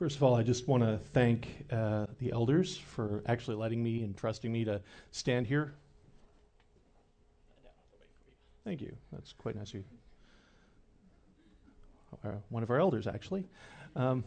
[0.00, 4.02] First of all, I just want to thank uh, the elders for actually letting me
[4.02, 4.80] and trusting me to
[5.10, 5.74] stand here.
[8.64, 8.96] Thank you.
[9.12, 9.84] That's quite nice of you.
[12.48, 13.46] One of our elders, actually.
[13.94, 14.24] Um,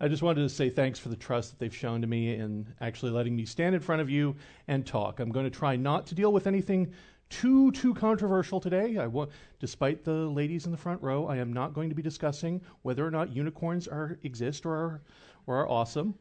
[0.00, 2.66] I just wanted to say thanks for the trust that they've shown to me in
[2.80, 4.36] actually letting me stand in front of you
[4.68, 5.20] and talk.
[5.20, 6.94] I'm going to try not to deal with anything
[7.28, 8.96] too too controversial today.
[8.96, 9.26] I wa-
[9.58, 13.06] despite the ladies in the front row, I am not going to be discussing whether
[13.06, 15.02] or not unicorns are exist or are,
[15.46, 16.14] or are awesome,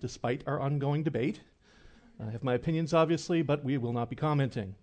[0.00, 1.40] despite our ongoing debate.
[2.20, 4.74] I have my opinions, obviously, but we will not be commenting.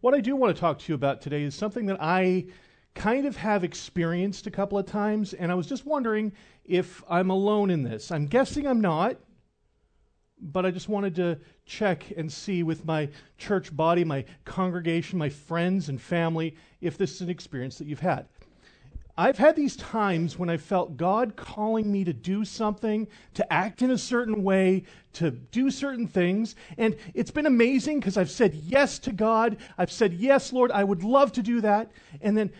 [0.00, 2.46] What I do want to talk to you about today is something that I
[2.94, 6.32] kind of have experienced a couple of times, and I was just wondering
[6.64, 8.10] if I'm alone in this.
[8.10, 9.16] I'm guessing I'm not
[10.40, 13.08] but I just wanted to check and see with my
[13.38, 18.00] church body, my congregation, my friends and family, if this is an experience that you've
[18.00, 18.26] had.
[19.18, 23.80] I've had these times when I felt God calling me to do something, to act
[23.80, 24.82] in a certain way,
[25.14, 26.54] to do certain things.
[26.76, 29.56] And it's been amazing because I've said yes to God.
[29.78, 31.90] I've said, Yes, Lord, I would love to do that.
[32.20, 32.52] And then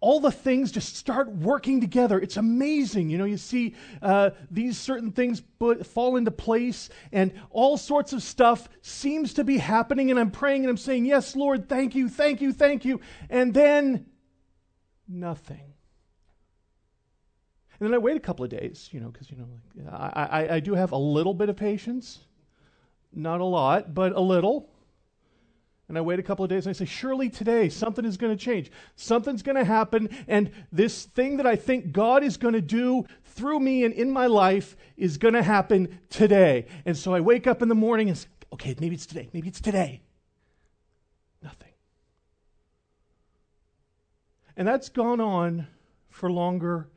[0.00, 2.20] all the things just start working together.
[2.20, 3.10] It's amazing.
[3.10, 8.12] You know, you see uh, these certain things put, fall into place, and all sorts
[8.12, 10.10] of stuff seems to be happening.
[10.10, 13.00] And I'm praying and I'm saying, Yes, Lord, thank you, thank you, thank you.
[13.28, 14.06] And then
[15.08, 15.74] nothing.
[17.80, 20.54] And then I wait a couple of days, you know, because, you know, I, I,
[20.56, 22.20] I do have a little bit of patience.
[23.12, 24.70] Not a lot, but a little.
[25.88, 28.36] And I wait a couple of days and I say, surely today something is going
[28.36, 28.70] to change.
[28.96, 30.10] Something's going to happen.
[30.28, 34.10] And this thing that I think God is going to do through me and in
[34.10, 36.66] my life is going to happen today.
[36.84, 39.30] And so I wake up in the morning and say, okay, maybe it's today.
[39.32, 40.02] Maybe it's today.
[41.42, 41.72] Nothing.
[44.56, 45.68] And that's gone on
[46.10, 46.88] for longer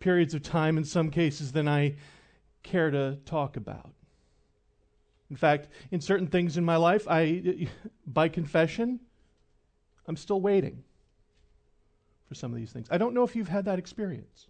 [0.00, 1.96] periods of time in some cases than I
[2.62, 3.90] care to talk about.
[5.30, 7.68] In fact, in certain things in my life, I,
[8.06, 9.00] by confession,
[10.06, 10.82] I'm still waiting
[12.28, 12.88] for some of these things.
[12.90, 14.48] I don't know if you've had that experience.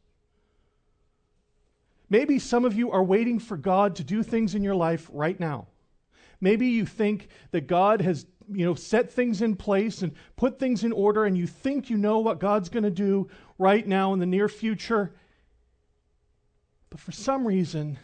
[2.10, 5.38] Maybe some of you are waiting for God to do things in your life right
[5.38, 5.66] now.
[6.40, 10.84] Maybe you think that God has, you know, set things in place and put things
[10.84, 13.28] in order and you think you know what God's going to do
[13.58, 15.12] right now in the near future.
[16.90, 17.98] But for some reason,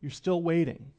[0.00, 0.90] you're still waiting.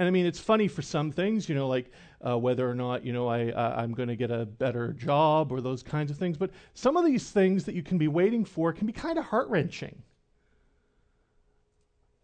[0.00, 1.92] And I mean, it's funny for some things, you know, like
[2.26, 3.52] uh, whether or not, you know, I,
[3.82, 6.38] I'm going to get a better job or those kinds of things.
[6.38, 9.26] But some of these things that you can be waiting for can be kind of
[9.26, 10.02] heart wrenching.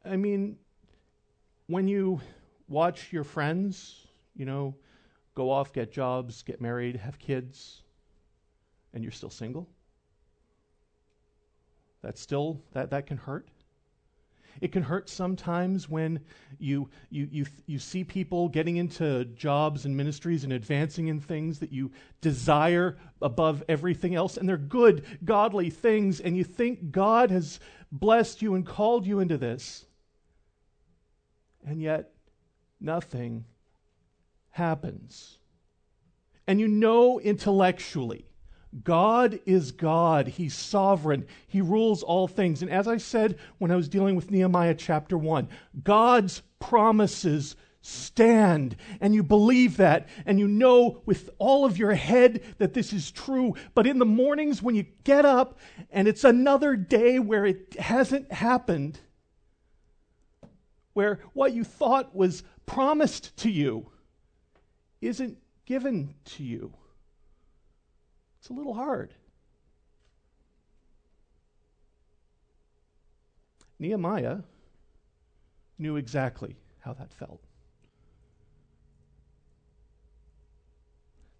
[0.06, 0.56] I mean,
[1.66, 2.18] when you
[2.66, 4.74] watch your friends, you know,
[5.34, 7.82] go off, get jobs, get married, have kids,
[8.94, 9.68] and you're still single,
[12.00, 13.46] that still, that, that can hurt.
[14.60, 16.20] It can hurt sometimes when
[16.58, 21.58] you, you, you, you see people getting into jobs and ministries and advancing in things
[21.58, 21.90] that you
[22.20, 27.60] desire above everything else, and they're good, godly things, and you think God has
[27.92, 29.86] blessed you and called you into this.
[31.66, 32.12] And yet,
[32.80, 33.44] nothing
[34.50, 35.38] happens.
[36.46, 38.26] And you know intellectually
[38.84, 40.28] God is God.
[40.28, 41.26] He's sovereign.
[41.46, 42.62] He rules all things.
[42.62, 45.48] And as I said when I was dealing with Nehemiah chapter 1,
[45.82, 48.76] God's promises stand.
[49.00, 50.08] And you believe that.
[50.26, 53.54] And you know with all of your head that this is true.
[53.74, 55.58] But in the mornings when you get up
[55.90, 58.98] and it's another day where it hasn't happened,
[60.94, 63.90] where what you thought was promised to you
[65.00, 66.72] isn't given to you.
[68.46, 69.12] It's a little hard.
[73.80, 74.38] Nehemiah
[75.80, 77.42] knew exactly how that felt.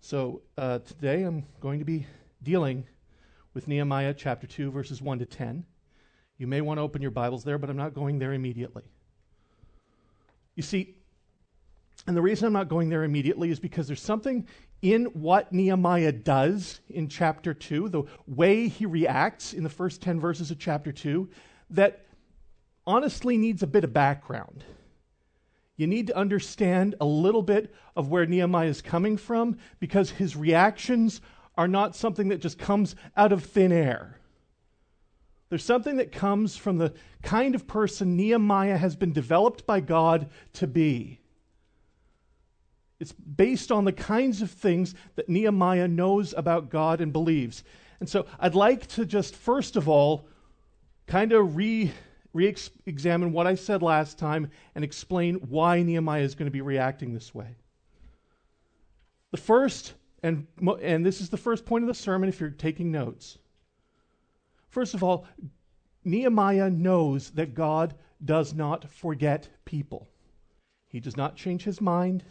[0.00, 2.08] So uh, today I'm going to be
[2.42, 2.84] dealing
[3.54, 5.64] with Nehemiah chapter 2, verses 1 to 10.
[6.38, 8.82] You may want to open your Bibles there, but I'm not going there immediately.
[10.56, 10.96] You see,
[12.08, 14.48] and the reason I'm not going there immediately is because there's something
[14.82, 20.20] in what Nehemiah does in chapter 2, the way he reacts in the first 10
[20.20, 21.28] verses of chapter 2,
[21.70, 22.06] that
[22.86, 24.64] honestly needs a bit of background.
[25.76, 30.36] You need to understand a little bit of where Nehemiah is coming from because his
[30.36, 31.20] reactions
[31.56, 34.20] are not something that just comes out of thin air.
[35.48, 36.92] There's something that comes from the
[37.22, 41.20] kind of person Nehemiah has been developed by God to be.
[42.98, 47.62] It's based on the kinds of things that Nehemiah knows about God and believes.
[48.00, 50.28] And so I'd like to just, first of all,
[51.06, 51.92] kind of re
[52.84, 57.14] examine what I said last time and explain why Nehemiah is going to be reacting
[57.14, 57.56] this way.
[59.30, 60.46] The first, and,
[60.82, 63.38] and this is the first point of the sermon if you're taking notes.
[64.68, 65.26] First of all,
[66.04, 70.06] Nehemiah knows that God does not forget people.
[70.88, 72.22] He does not change his mind.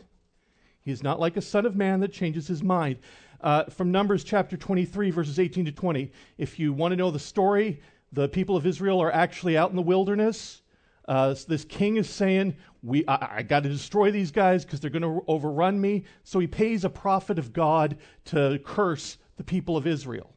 [0.86, 2.98] He is not like a son of man that changes his mind.
[3.42, 7.20] Uh, from Numbers chapter 23, verses 18 to 20, if you want to know the
[7.20, 7.82] story,
[8.14, 10.62] the people of Israel are actually out in the wilderness.
[11.08, 14.80] Uh, so this king is saying, "We, I, I got to destroy these guys because
[14.80, 19.44] they're going to overrun me." So he pays a prophet of God to curse the
[19.44, 20.32] people of Israel.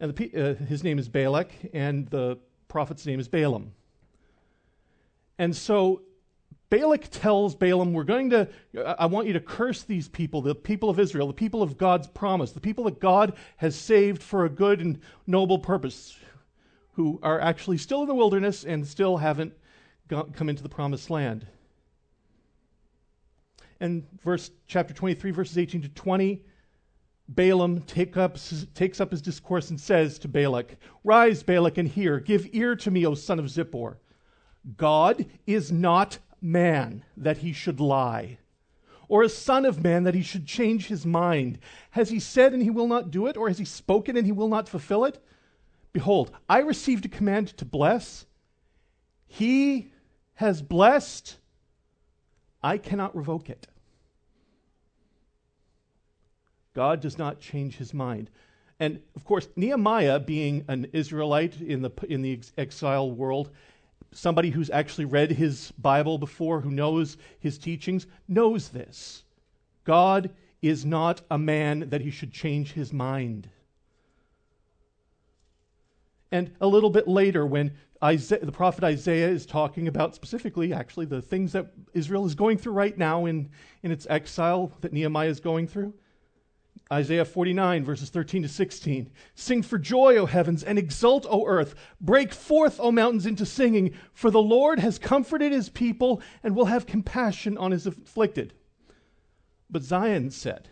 [0.00, 2.38] And the, uh, his name is Balak, and the
[2.68, 3.72] prophet's name is Balaam.
[5.38, 6.02] And so
[6.72, 8.48] Balak tells Balaam, We're going to,
[8.98, 12.06] I want you to curse these people, the people of Israel, the people of God's
[12.06, 16.16] promise, the people that God has saved for a good and noble purpose,
[16.92, 19.52] who are actually still in the wilderness and still haven't
[20.08, 21.46] got, come into the promised land.
[23.78, 26.42] And verse chapter 23, verses 18 to 20,
[27.28, 28.38] Balaam take up,
[28.72, 32.18] takes up his discourse and says to Balak, Rise, Balak, and hear.
[32.18, 33.96] Give ear to me, O son of Zippor.
[34.78, 38.38] God is not man that he should lie?
[39.08, 41.58] Or a son of man that he should change his mind?
[41.90, 43.36] Has he said and he will not do it?
[43.36, 45.22] Or has he spoken and he will not fulfill it?
[45.92, 48.24] Behold, I received a command to bless.
[49.26, 49.92] He
[50.34, 51.36] has blessed.
[52.62, 53.66] I cannot revoke it.
[56.74, 58.30] God does not change his mind.
[58.80, 63.50] And of course, Nehemiah, being an Israelite in the, in the exile world,
[64.12, 69.24] somebody who's actually read his Bible before, who knows his teachings, knows this.
[69.84, 70.30] God
[70.60, 73.48] is not a man that he should change his mind.
[76.30, 77.72] And a little bit later, when
[78.02, 82.58] Isaiah, the prophet Isaiah is talking about specifically, actually, the things that Israel is going
[82.58, 83.50] through right now in,
[83.82, 85.92] in its exile that Nehemiah is going through,
[86.92, 89.10] Isaiah 49, verses 13 to 16.
[89.34, 91.74] Sing for joy, O heavens, and exult, O earth.
[92.00, 96.66] Break forth, O mountains, into singing, for the Lord has comforted his people and will
[96.66, 98.52] have compassion on his afflicted.
[99.70, 100.68] But Zion said,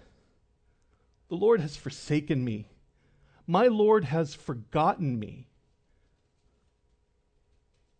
[1.28, 2.68] The Lord has forsaken me.
[3.46, 5.48] My Lord has forgotten me.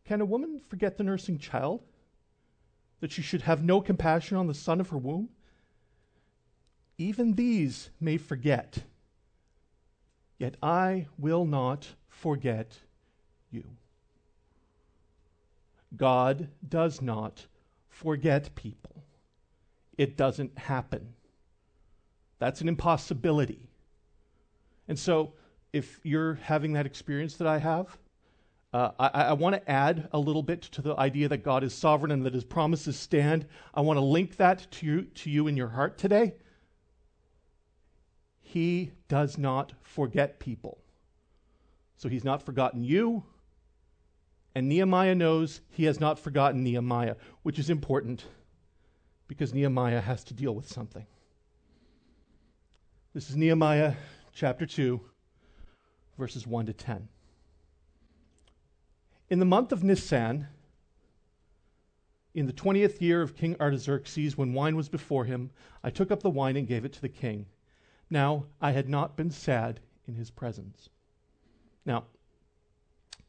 [0.05, 1.83] Can a woman forget the nursing child?
[3.01, 5.31] That she should have no compassion on the son of her womb?
[7.01, 8.85] Even these may forget.
[10.39, 12.79] Yet I will not forget
[13.51, 13.65] you.
[15.97, 17.47] God does not
[17.89, 19.03] forget people.
[19.97, 21.15] It doesn't happen.
[22.39, 23.71] That's an impossibility.
[24.87, 25.33] And so,
[25.73, 27.97] if you're having that experience that I have,
[28.75, 31.73] uh, I, I want to add a little bit to the idea that God is
[31.73, 33.47] sovereign and that his promises stand.
[33.73, 36.35] I want to link that to you, to you in your heart today.
[38.53, 40.79] He does not forget people.
[41.97, 43.23] So he's not forgotten you.
[44.57, 47.15] And Nehemiah knows he has not forgotten Nehemiah,
[47.45, 48.25] which is important
[49.29, 51.07] because Nehemiah has to deal with something.
[53.15, 53.95] This is Nehemiah
[54.35, 55.01] chapter 2,
[56.19, 57.09] verses 1 to 10.
[59.29, 60.49] In the month of Nisan,
[62.35, 65.53] in the twentieth year of King Artaxerxes, when wine was before him,
[65.85, 67.47] I took up the wine and gave it to the king.
[68.11, 70.89] Now, I had not been sad in his presence.
[71.87, 72.05] Now,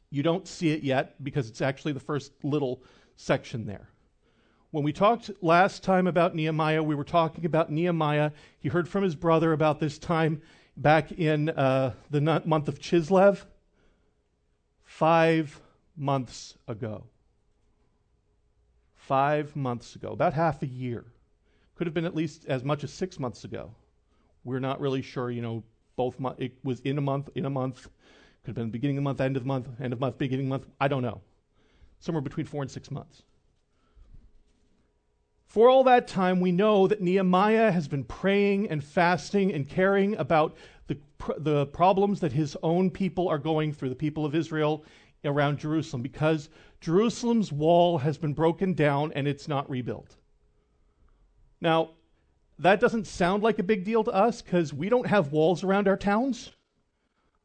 [0.09, 2.83] you don't see it yet because it's actually the first little
[3.15, 3.89] section there.
[4.71, 8.31] When we talked last time about Nehemiah, we were talking about Nehemiah.
[8.59, 10.41] He heard from his brother about this time
[10.77, 13.43] back in uh, the month of Chislev,
[14.83, 15.59] five
[15.95, 17.03] months ago.
[18.95, 21.05] Five months ago, about half a year.
[21.75, 23.75] Could have been at least as much as six months ago.
[24.43, 25.63] We're not really sure, you know,
[25.95, 27.87] both it was in a month, in a month,
[28.43, 30.47] could have been beginning of the month, end of the month, end of month, beginning
[30.47, 30.65] of month.
[30.79, 31.21] I don't know.
[31.99, 33.23] Somewhere between four and six months.
[35.45, 40.15] For all that time, we know that Nehemiah has been praying and fasting and caring
[40.15, 40.55] about
[40.87, 40.97] the,
[41.37, 44.85] the problems that his own people are going through, the people of Israel
[45.25, 50.15] around Jerusalem, because Jerusalem's wall has been broken down and it's not rebuilt.
[51.59, 51.91] Now,
[52.61, 55.87] that doesn't sound like a big deal to us because we don't have walls around
[55.87, 56.51] our towns.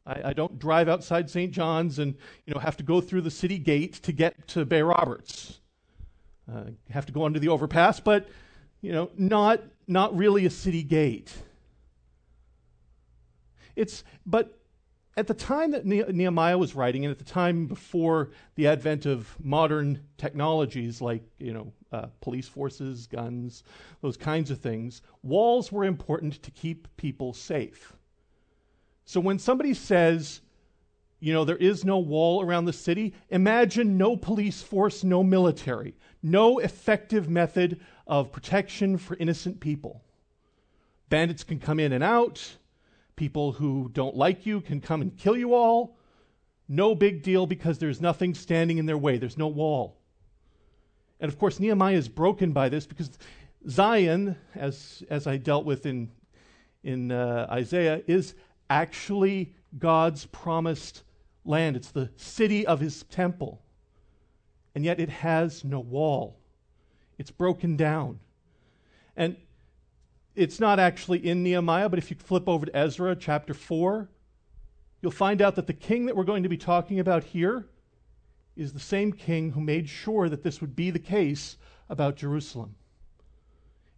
[0.06, 1.52] I, I, don't drive outside St.
[1.52, 4.82] John's and you know have to go through the city gate to get to Bay
[4.82, 5.60] Roberts.
[6.52, 8.28] Uh, have to go under the overpass, but
[8.82, 11.32] you know not not really a city gate.
[13.74, 14.58] It's but
[15.16, 19.34] at the time that Nehemiah was writing, and at the time before the advent of
[19.42, 23.62] modern technologies like you know uh, police forces, guns,
[24.00, 27.92] those kinds of things, walls were important to keep people safe.
[29.04, 30.40] So when somebody says,
[31.20, 35.96] you know, there is no wall around the city, imagine no police force, no military,
[36.22, 40.02] no effective method of protection for innocent people.
[41.08, 42.56] Bandits can come in and out.
[43.14, 45.96] People who don't like you can come and kill you all.
[46.68, 49.95] No big deal because there's nothing standing in their way, there's no wall.
[51.20, 53.10] And of course, Nehemiah is broken by this because
[53.68, 56.10] Zion, as, as I dealt with in,
[56.82, 58.34] in uh, Isaiah, is
[58.68, 61.02] actually God's promised
[61.44, 61.76] land.
[61.76, 63.62] It's the city of his temple.
[64.74, 66.38] And yet it has no wall,
[67.18, 68.20] it's broken down.
[69.16, 69.36] And
[70.34, 74.06] it's not actually in Nehemiah, but if you flip over to Ezra chapter 4,
[75.00, 77.64] you'll find out that the king that we're going to be talking about here
[78.56, 81.56] is the same king who made sure that this would be the case
[81.88, 82.74] about Jerusalem.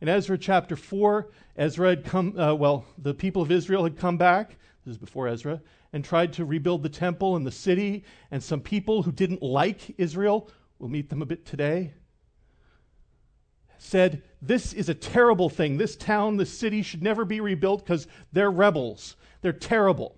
[0.01, 4.17] In Ezra chapter 4, Ezra had come, uh, well, the people of Israel had come
[4.17, 5.61] back, this is before Ezra,
[5.93, 9.95] and tried to rebuild the temple and the city, and some people who didn't like
[9.99, 11.93] Israel, we'll meet them a bit today,
[13.79, 15.77] said, This is a terrible thing.
[15.77, 19.17] This town, this city should never be rebuilt because they're rebels.
[19.41, 20.17] They're terrible.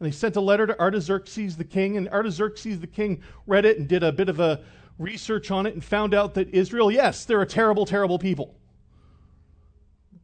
[0.00, 3.78] And they sent a letter to Artaxerxes the king, and Artaxerxes the king read it
[3.78, 4.62] and did a bit of a
[4.98, 8.54] research on it and found out that Israel, yes, they're a terrible, terrible people.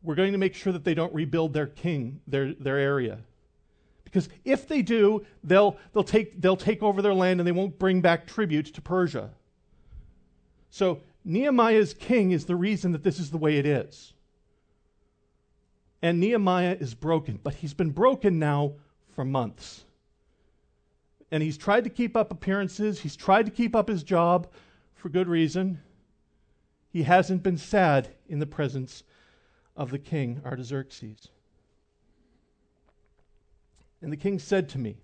[0.02, 3.18] We're going to make sure that they don't rebuild their king, their, their area.
[4.04, 7.78] Because if they do, they'll, they'll, take, they'll take over their land and they won't
[7.78, 9.30] bring back tribute to Persia.
[10.70, 14.14] So Nehemiah's king is the reason that this is the way it is.
[16.00, 18.74] And Nehemiah is broken, but he's been broken now
[19.16, 19.84] for months.
[21.32, 24.46] And he's tried to keep up appearances, he's tried to keep up his job
[24.94, 25.80] for good reason.
[26.90, 29.02] He hasn't been sad in the presence
[29.76, 31.28] of the king, Artaxerxes.
[34.00, 34.98] And the king said to me,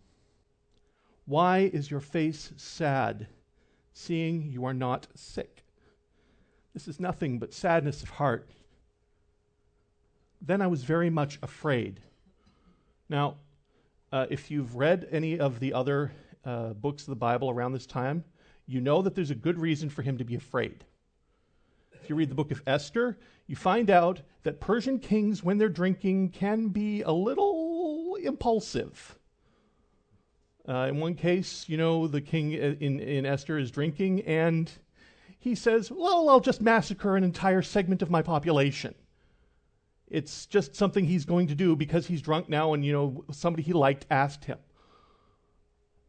[1.25, 3.27] Why is your face sad,
[3.93, 5.65] seeing you are not sick?
[6.75, 8.51] This is nothing but sadness of heart.
[10.41, 12.01] Then I was very much afraid.
[13.09, 13.37] Now,
[14.13, 16.13] uh, if you've read any of the other
[16.45, 18.25] uh, books of the Bible around this time,
[18.67, 20.85] you know that there's a good reason for him to be afraid.
[21.93, 25.69] If you read the book of Esther, you find out that Persian kings, when they're
[25.69, 29.19] drinking, can be a little impulsive.
[30.69, 34.71] Uh, in one case, you know, the king in, in Esther is drinking and
[35.39, 38.95] he says, Well, I'll just massacre an entire segment of my population.
[40.13, 43.63] It's just something he's going to do because he's drunk now and, you know, somebody
[43.63, 44.59] he liked asked him.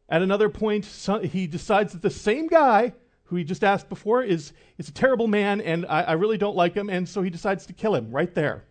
[0.10, 0.86] At another point,
[1.24, 2.94] he decides that the same guy
[3.24, 6.58] who he just asked before is, is a terrible man and I, I really don't
[6.58, 8.66] like him, and so he decides to kill him right there.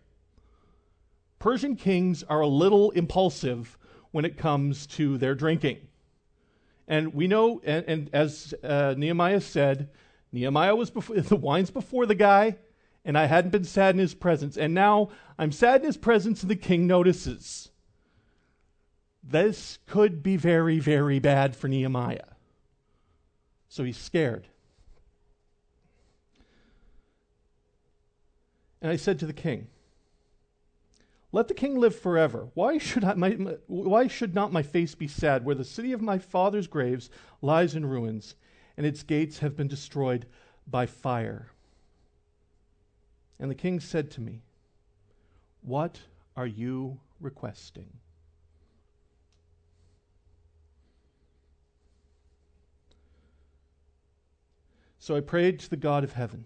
[1.39, 3.75] Persian kings are a little impulsive
[4.11, 5.79] when it comes to their drinking.
[6.87, 9.89] And we know, and, and as uh, Nehemiah said,
[10.31, 12.57] Nehemiah was before, the wine's before the guy,
[13.05, 14.57] and I hadn't been sad in his presence.
[14.57, 17.69] And now I'm sad in his presence, and the king notices.
[19.23, 22.35] This could be very, very bad for Nehemiah.
[23.69, 24.47] So he's scared.
[28.81, 29.67] And I said to the king,
[31.31, 32.49] Let the king live forever.
[32.53, 33.31] Why should, I, my,
[33.67, 37.09] why should not my face be sad where the city of my father's graves
[37.41, 38.35] lies in ruins?
[38.77, 40.25] and its gates have been destroyed
[40.67, 41.47] by fire.
[43.43, 44.41] And the king said to me,
[45.63, 45.99] What
[46.37, 47.89] are you requesting?
[54.97, 56.45] So I prayed to the God of heaven.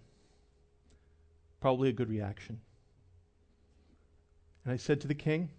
[1.62, 2.62] Probably a good reaction.
[4.66, 5.52] And I said to the king,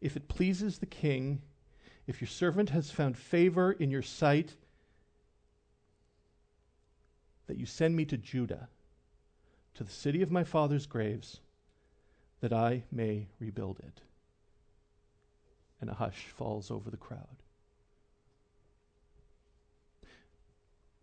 [0.00, 1.42] If it pleases the king,
[2.08, 4.56] if your servant has found favor in your sight,
[7.46, 8.68] that you send me to Judah,
[9.76, 11.40] to the city of my father's graves,
[12.40, 14.00] that I may rebuild it.
[15.80, 17.42] And a hush falls over the crowd.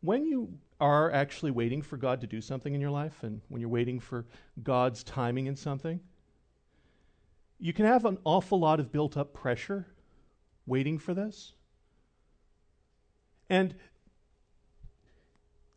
[0.02, 3.62] When you are actually waiting for God to do something in your life, and when
[3.62, 4.26] you're waiting for
[4.62, 6.00] God's timing in something,
[7.60, 9.86] you can have an awful lot of built up pressure
[10.66, 11.54] waiting for this.
[13.50, 13.76] And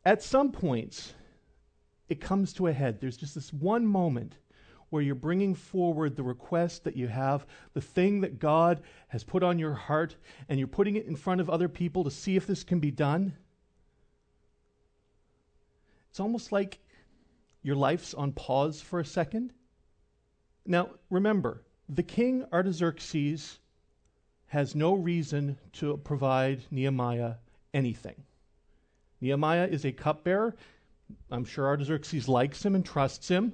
[0.05, 1.15] at some points,
[2.09, 3.01] it comes to a head.
[3.01, 4.37] There's just this one moment
[4.91, 7.45] where you're bringing forward the request that you have,
[7.75, 10.17] the thing that God has put on your heart,
[10.49, 12.91] and you're putting it in front of other people to see if this can be
[12.91, 13.35] done,
[16.09, 16.79] it's almost like
[17.63, 19.53] your life's on pause for a second.
[20.65, 23.59] Now, remember, the king Artaxerxes
[24.47, 27.35] has no reason to provide Nehemiah
[27.75, 28.23] anything.
[29.21, 30.55] Nehemiah is a cupbearer.
[31.31, 33.53] I'm sure Artaxerxes likes him and trusts him.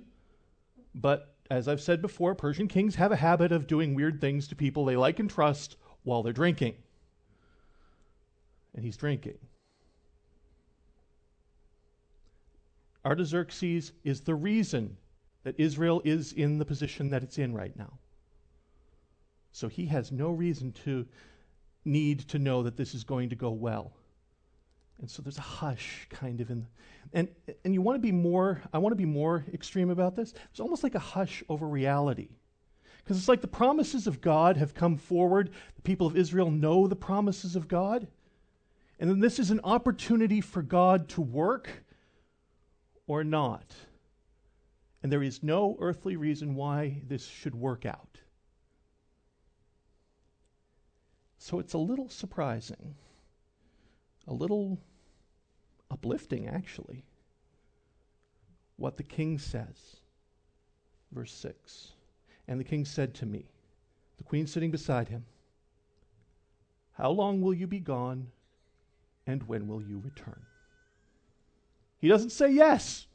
[0.94, 4.56] But as I've said before, Persian kings have a habit of doing weird things to
[4.56, 6.74] people they like and trust while they're drinking.
[8.74, 9.38] And he's drinking.
[13.04, 14.96] Artaxerxes is the reason
[15.42, 17.98] that Israel is in the position that it's in right now.
[19.50, 21.06] So he has no reason to
[21.84, 23.92] need to know that this is going to go well.
[25.02, 26.66] And so there's a hush kind of in
[27.12, 27.28] and
[27.64, 30.32] and you want to be more I want to be more extreme about this.
[30.50, 32.30] It's almost like a hush over reality.
[32.98, 35.50] Because it's like the promises of God have come forward.
[35.74, 38.06] The people of Israel know the promises of God.
[39.00, 41.84] And then this is an opportunity for God to work
[43.08, 43.74] or not.
[45.02, 48.18] And there is no earthly reason why this should work out.
[51.38, 52.94] So it's a little surprising,
[54.28, 54.78] a little
[56.02, 57.04] uplifting, actually,
[58.76, 59.96] what the king says.
[61.12, 61.92] Verse 6
[62.48, 63.46] And the king said to me,
[64.18, 65.24] the queen sitting beside him,
[66.92, 68.28] How long will you be gone,
[69.26, 70.42] and when will you return?
[71.98, 73.06] He doesn't say yes.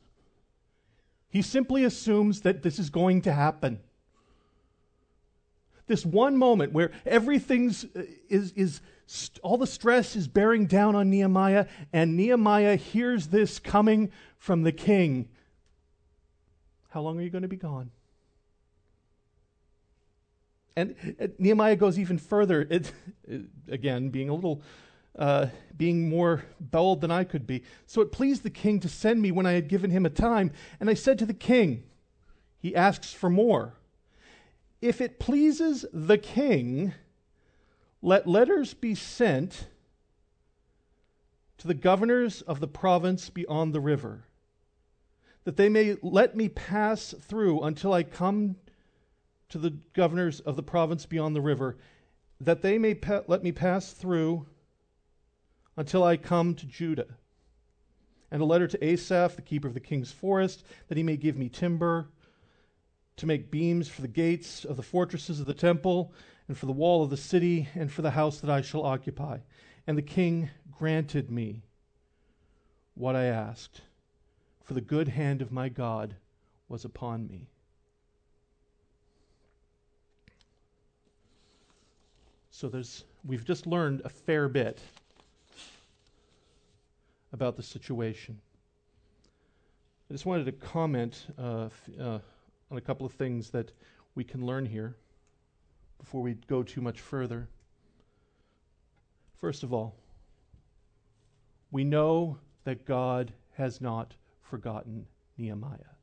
[1.30, 3.82] He simply assumes that this is going to happen.
[5.88, 8.82] This one moment where everything's uh, is, is
[9.42, 14.74] all the stress is bearing down on Nehemiah, and Nehemiah hears this coming from the
[14.74, 15.30] king.
[16.90, 17.92] How long are you going to be gone?
[20.76, 22.68] And uh, Nehemiah goes even further.
[22.70, 22.92] It,
[23.68, 24.62] again, being a little
[25.18, 27.64] uh, being more bold than I could be.
[27.86, 30.52] So it pleased the king to send me when I had given him a time.
[30.80, 31.84] And I said to the king,
[32.60, 33.74] He asks for more.
[34.82, 36.94] If it pleases the king,
[38.02, 39.68] let letters be sent
[41.58, 44.26] to the governors of the province beyond the river,
[45.44, 48.58] that they may let me pass through until I come
[49.50, 51.78] to the governors of the province beyond the river,
[52.40, 54.46] that they may pa- let me pass through
[55.76, 57.18] until I come to Judah.
[58.30, 61.38] And a letter to Asaph, the keeper of the king's forest, that he may give
[61.38, 62.10] me timber
[63.18, 66.14] to make beams for the gates of the fortresses of the temple,
[66.48, 69.40] and for the wall of the city, and for the house that I shall occupy.
[69.86, 71.64] And the king granted me
[72.94, 73.82] what I asked,
[74.64, 76.16] for the good hand of my God
[76.70, 77.48] was upon me.
[82.52, 84.80] So there's we've just learned a fair bit
[87.32, 88.40] about the situation.
[90.10, 92.20] I just wanted to comment uh, f- uh,
[92.72, 93.72] on a couple of things that
[94.16, 94.96] we can learn here
[96.00, 97.48] before we go too much further.
[99.36, 99.96] First of all,
[101.72, 105.06] we know that God has not forgotten
[105.38, 105.94] Nehemiah.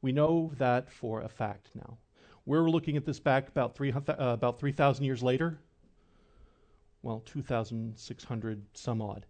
[0.00, 1.96] We know that for a fact now.
[2.44, 5.58] We're looking at this back about, three, uh, about 3,000 years later.
[7.02, 9.26] Well, 2,600 some odd.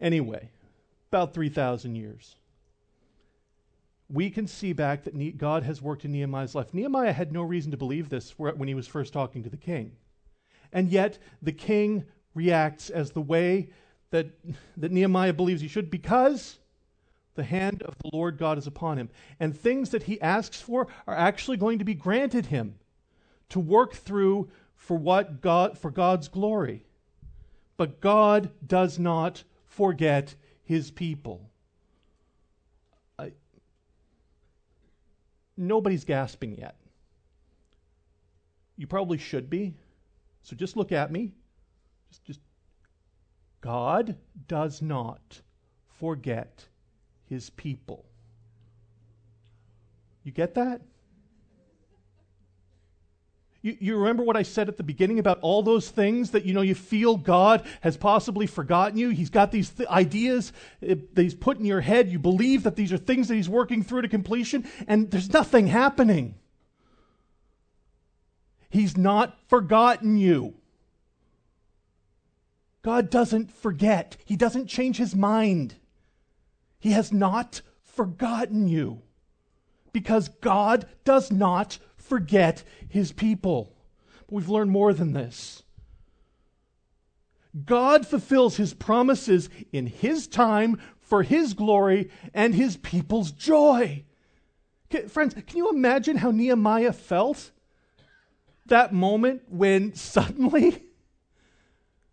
[0.00, 0.50] Anyway,
[1.10, 2.36] about 3,000 years.
[4.14, 6.72] We can see back that God has worked in Nehemiah's life.
[6.72, 9.96] Nehemiah had no reason to believe this when he was first talking to the king.
[10.72, 13.70] And yet, the king reacts as the way
[14.10, 14.28] that,
[14.76, 16.60] that Nehemiah believes he should because
[17.34, 19.10] the hand of the Lord God is upon him.
[19.40, 22.76] And things that he asks for are actually going to be granted him
[23.48, 26.86] to work through for what God for God's glory.
[27.76, 31.50] But God does not forget his people.
[35.56, 36.76] Nobody's gasping yet.
[38.76, 39.74] You probably should be.
[40.42, 41.32] So just look at me.
[42.10, 42.40] Just, just
[43.60, 45.40] God does not
[45.98, 46.66] forget
[47.24, 48.04] his people.
[50.22, 50.82] You get that?
[53.64, 56.52] You, you remember what I said at the beginning about all those things that you
[56.52, 59.08] know you feel God has possibly forgotten you?
[59.08, 62.10] He's got these th- ideas uh, that He's put in your head.
[62.10, 65.68] You believe that these are things that He's working through to completion, and there's nothing
[65.68, 66.34] happening.
[68.68, 70.52] He's not forgotten you.
[72.82, 75.76] God doesn't forget, He doesn't change His mind.
[76.78, 79.00] He has not forgotten you
[79.90, 83.74] because God does not forget his people.
[84.26, 85.62] But we've learned more than this.
[87.64, 94.04] God fulfills his promises in his time for his glory and his people's joy.
[94.90, 97.52] Can, friends, can you imagine how Nehemiah felt?
[98.66, 100.82] That moment when suddenly,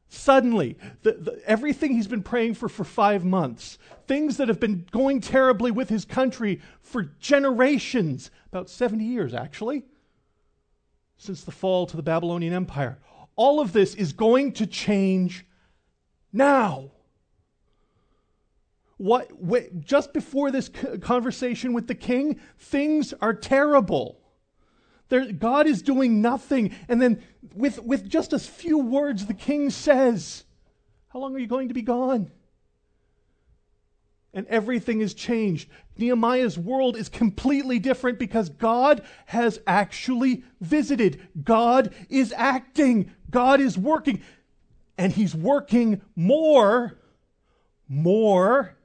[0.09, 4.85] suddenly, the, the, everything he's been praying for for five months, things that have been
[4.91, 9.83] going terribly with his country for generations, about 70 years actually,
[11.17, 12.99] since the fall to the Babylonian Empire,
[13.35, 15.45] all of this is going to change
[16.33, 16.91] now.
[18.97, 19.31] What,
[19.81, 20.69] just before this
[21.01, 24.19] conversation with the king, things are terrible.
[25.09, 26.75] There, God is doing nothing.
[26.87, 27.23] And then,
[27.55, 30.43] with, with just a few words, the king says,
[31.07, 32.31] How long are you going to be gone?
[34.33, 35.69] And everything is changed.
[35.97, 41.21] Nehemiah's world is completely different because God has actually visited.
[41.43, 43.11] God is acting.
[43.29, 44.21] God is working.
[44.97, 46.97] And He's working more,
[47.89, 48.77] more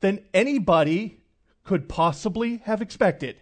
[0.00, 1.20] than anybody
[1.64, 3.36] could possibly have expected.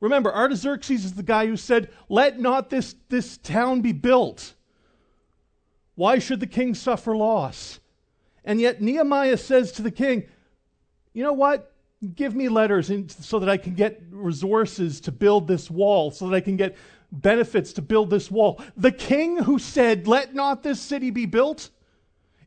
[0.00, 4.54] Remember, Artaxerxes is the guy who said, Let not this, this town be built.
[5.94, 7.80] Why should the king suffer loss?
[8.44, 10.24] And yet Nehemiah says to the king,
[11.12, 11.72] You know what?
[12.14, 16.28] Give me letters in, so that I can get resources to build this wall, so
[16.28, 16.76] that I can get
[17.10, 18.60] benefits to build this wall.
[18.76, 21.70] The king who said, Let not this city be built,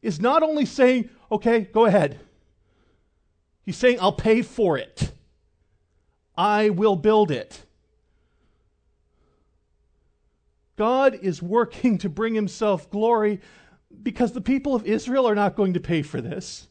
[0.01, 2.19] is not only saying, Okay, go ahead.
[3.65, 5.11] He's saying, I'll pay for it.
[6.37, 7.65] I will build it.
[10.77, 13.41] God is working to bring himself glory
[14.03, 16.67] because the people of Israel are not going to pay for this.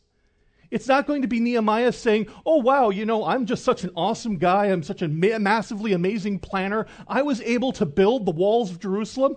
[0.70, 3.90] It's not going to be Nehemiah saying, Oh, wow, you know, I'm just such an
[3.94, 4.66] awesome guy.
[4.66, 6.86] I'm such a ma- massively amazing planner.
[7.06, 9.36] I was able to build the walls of Jerusalem.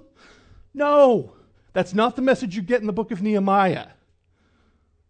[0.73, 1.33] No,
[1.73, 3.87] that's not the message you get in the book of Nehemiah.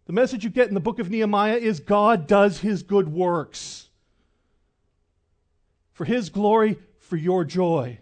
[0.06, 3.88] The message you get in the book of Nehemiah is God does his good works
[6.00, 7.98] for his glory, for your joy.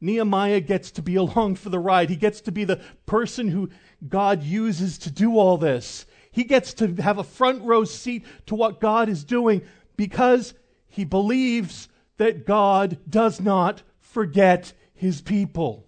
[0.00, 2.10] Nehemiah gets to be along for the ride.
[2.10, 3.70] He gets to be the person who
[4.08, 6.06] God uses to do all this.
[6.32, 9.62] He gets to have a front row seat to what God is doing
[9.96, 10.54] because
[10.88, 15.86] he believes that God does not forget his people.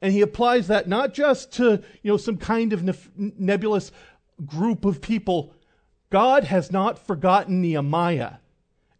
[0.00, 3.90] And he applies that not just to, you know, some kind of nebulous
[4.44, 5.54] group of people.
[6.10, 8.34] God has not forgotten Nehemiah.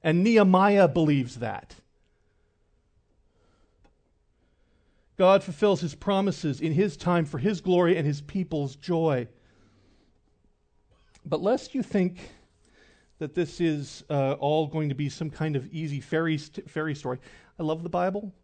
[0.02, 1.76] And Nehemiah believes that.
[5.16, 9.28] God fulfills his promises in his time for his glory and his people's joy.
[11.24, 12.18] But lest you think
[13.18, 16.94] that this is uh, all going to be some kind of easy fairy, st- fairy
[16.94, 17.18] story,
[17.58, 18.34] I love the Bible.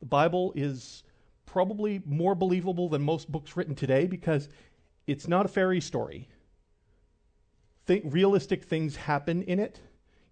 [0.00, 1.02] The Bible is
[1.46, 4.48] probably more believable than most books written today because
[5.06, 6.28] it's not a fairy story.
[7.86, 9.80] Think realistic things happen in it.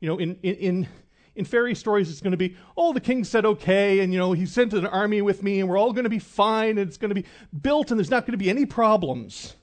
[0.01, 0.89] You know, in, in, in
[1.37, 4.33] in fairy stories, it's going to be, oh, the king said okay, and you know,
[4.33, 6.97] he sent an army with me, and we're all going to be fine, and it's
[6.97, 7.27] going to be
[7.63, 9.55] built, and there's not going to be any problems.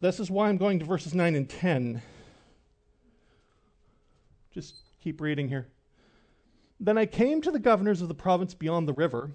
[0.00, 2.02] This is why I'm going to verses 9 and 10.
[4.52, 5.66] Just keep reading here.
[6.78, 9.32] Then I came to the governors of the province beyond the river.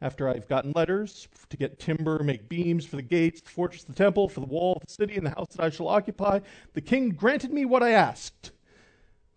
[0.00, 3.92] After I've gotten letters to get timber, make beams for the gates, the fortress, the
[3.92, 6.40] temple, for the wall of the city, and the house that I shall occupy,
[6.72, 8.52] the king granted me what I asked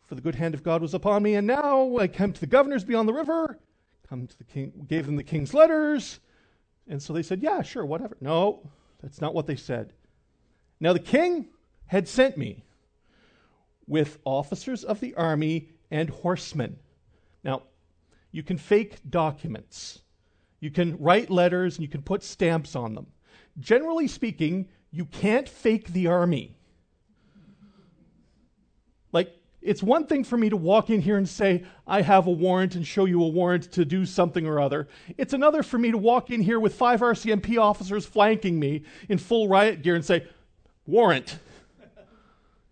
[0.07, 1.35] for the good hand of God was upon me.
[1.35, 3.59] And now I come to the governors beyond the river,
[4.07, 6.19] come to the king, gave them the king's letters.
[6.87, 8.17] And so they said, Yeah, sure, whatever.
[8.21, 9.93] No, that's not what they said.
[10.79, 11.49] Now the king
[11.87, 12.63] had sent me
[13.85, 16.77] with officers of the army and horsemen.
[17.43, 17.63] Now,
[18.31, 19.99] you can fake documents,
[20.59, 23.07] you can write letters, and you can put stamps on them.
[23.59, 26.57] Generally speaking, you can't fake the army.
[29.11, 29.33] Like,
[29.67, 32.75] it's one thing for me to walk in here and say, I have a warrant
[32.75, 34.87] and show you a warrant to do something or other.
[35.17, 39.17] It's another for me to walk in here with five RCMP officers flanking me in
[39.17, 40.25] full riot gear and say,
[40.85, 41.37] warrant.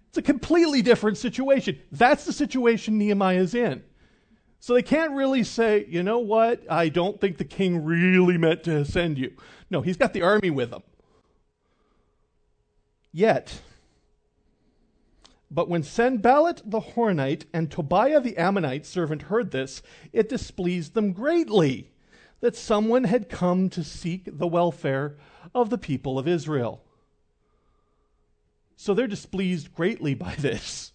[0.08, 1.78] It's a completely different situation.
[1.92, 3.84] That's the situation Nehemiah is in.
[4.62, 8.64] So they can't really say, you know what, I don't think the king really meant
[8.64, 9.34] to send you.
[9.70, 10.82] No, he's got the army with him.
[13.12, 13.60] Yet,
[15.56, 21.14] but when Sanballat the Horonite and Tobiah the Ammonite servant heard this, it displeased them
[21.14, 21.92] greatly
[22.42, 25.16] that someone had come to seek the welfare
[25.56, 26.84] of the people of Israel.
[28.76, 30.92] So they're displeased greatly by this.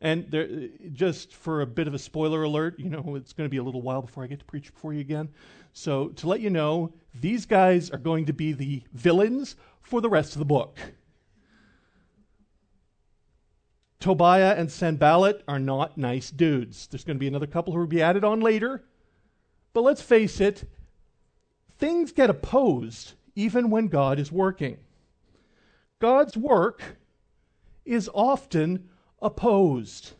[0.00, 3.58] And just for a bit of a spoiler alert, you know, it's going to be
[3.58, 5.28] a little while before I get to preach before you again.
[5.74, 10.08] So to let you know, these guys are going to be the villains for the
[10.08, 10.78] rest of the book.
[14.02, 16.88] Tobiah and Sanballat are not nice dudes.
[16.88, 18.82] There's going to be another couple who will be added on later.
[19.72, 20.68] But let's face it,
[21.78, 24.76] things get opposed even when God is working.
[26.00, 26.82] God's work
[27.84, 28.88] is often
[29.22, 30.12] opposed.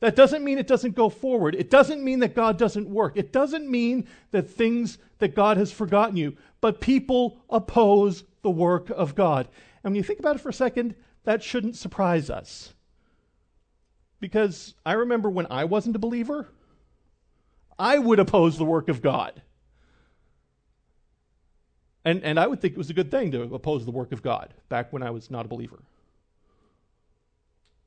[0.00, 1.54] That doesn't mean it doesn't go forward.
[1.54, 3.16] It doesn't mean that God doesn't work.
[3.16, 6.36] It doesn't mean that things that God has forgotten you.
[6.60, 9.48] But people oppose the work of God.
[9.82, 10.96] And when you think about it for a second,
[11.26, 12.72] that shouldn't surprise us.
[14.20, 16.48] Because I remember when I wasn't a believer,
[17.78, 19.42] I would oppose the work of God.
[22.04, 24.22] And, and I would think it was a good thing to oppose the work of
[24.22, 25.82] God back when I was not a believer.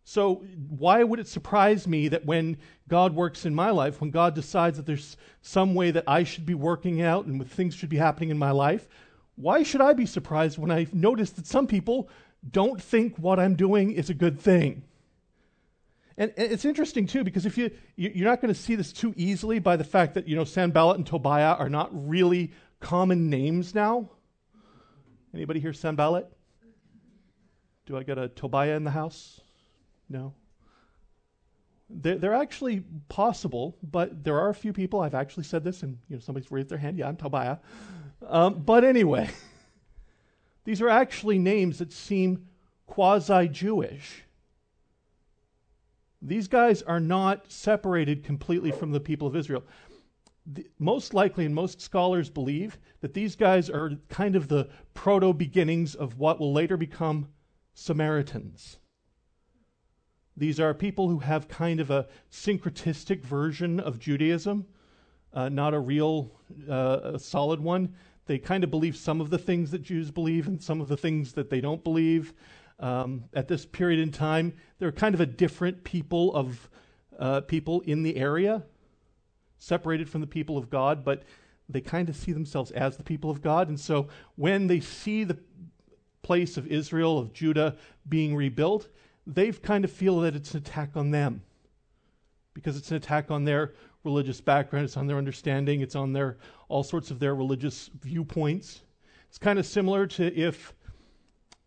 [0.04, 0.43] So,
[0.78, 2.58] why would it surprise me that when
[2.89, 6.45] God works in my life, when God decides that there's some way that I should
[6.45, 8.89] be working out and things should be happening in my life,
[9.36, 12.10] why should I be surprised when I notice that some people
[12.49, 14.84] don't think what I'm doing is a good thing?
[16.17, 19.60] And, it's interesting too because if you you're not going to see this too easily
[19.60, 24.10] by the fact that you know Sanballat and Tobiah are not really common names now.
[25.34, 26.30] Anybody here Sanballat?
[27.86, 29.41] Do I got a Tobiah in the house?
[30.10, 30.34] No.
[31.89, 35.02] They're, they're, actually possible, but there are a few people.
[35.02, 36.99] I've actually said this, and you know somebody's raised their hand.
[36.99, 37.58] Yeah, I'm Tobiah.
[38.28, 39.30] Um, but anyway,
[40.69, 42.45] these are actually names that seem
[42.86, 44.23] quasi-Jewish.
[46.21, 49.63] These guys are not separated completely from the people of Israel.
[50.45, 55.34] The, most likely, and most scholars believe that these guys are kind of the proto
[55.34, 57.29] beginnings of what will later become
[57.73, 58.77] Samaritans.
[60.38, 64.67] These are people who have kind of a syncretistic version of Judaism,
[65.34, 66.32] uh, not a real
[66.69, 67.95] uh, a solid one.
[68.29, 70.95] They kind of believe some of the things that Jews believe and some of the
[70.95, 72.35] things that they don't believe.
[72.79, 76.69] Um, at this period in time, they're kind of a different people of
[77.17, 78.61] uh, people in the area,
[79.57, 81.23] separated from the people of God, but
[81.69, 83.67] they kind of see themselves as the people of God.
[83.67, 85.39] And so when they see the
[86.21, 88.89] place of Israel, of Judah, being rebuilt,
[89.25, 91.41] they kind of feel that it's an attack on them
[92.53, 96.37] because it's an attack on their religious background, it's on their understanding, it's on their
[96.69, 98.82] all sorts of their religious viewpoints.
[99.27, 100.73] It's kind of similar to if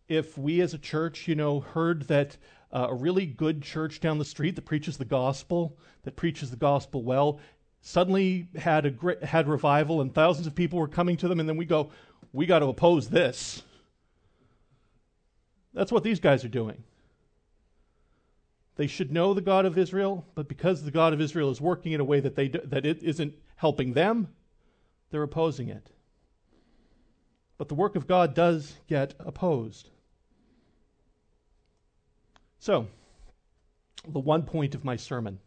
[0.09, 2.37] if we as a church, you know, heard that
[2.71, 6.57] uh, a really good church down the street that preaches the gospel, that preaches the
[6.57, 7.39] gospel well,
[7.81, 11.47] suddenly had a great, had revival and thousands of people were coming to them, and
[11.47, 11.91] then we go,
[12.31, 13.63] we got to oppose this.
[15.73, 16.83] That's what these guys are doing.
[18.75, 21.91] They should know the God of Israel, but because the God of Israel is working
[21.91, 24.29] in a way that, they do, that it isn't helping them,
[25.13, 25.91] they're opposing it.
[27.59, 29.91] But the work of God does get opposed.
[32.57, 32.87] So,
[34.07, 35.39] the one point of my sermon,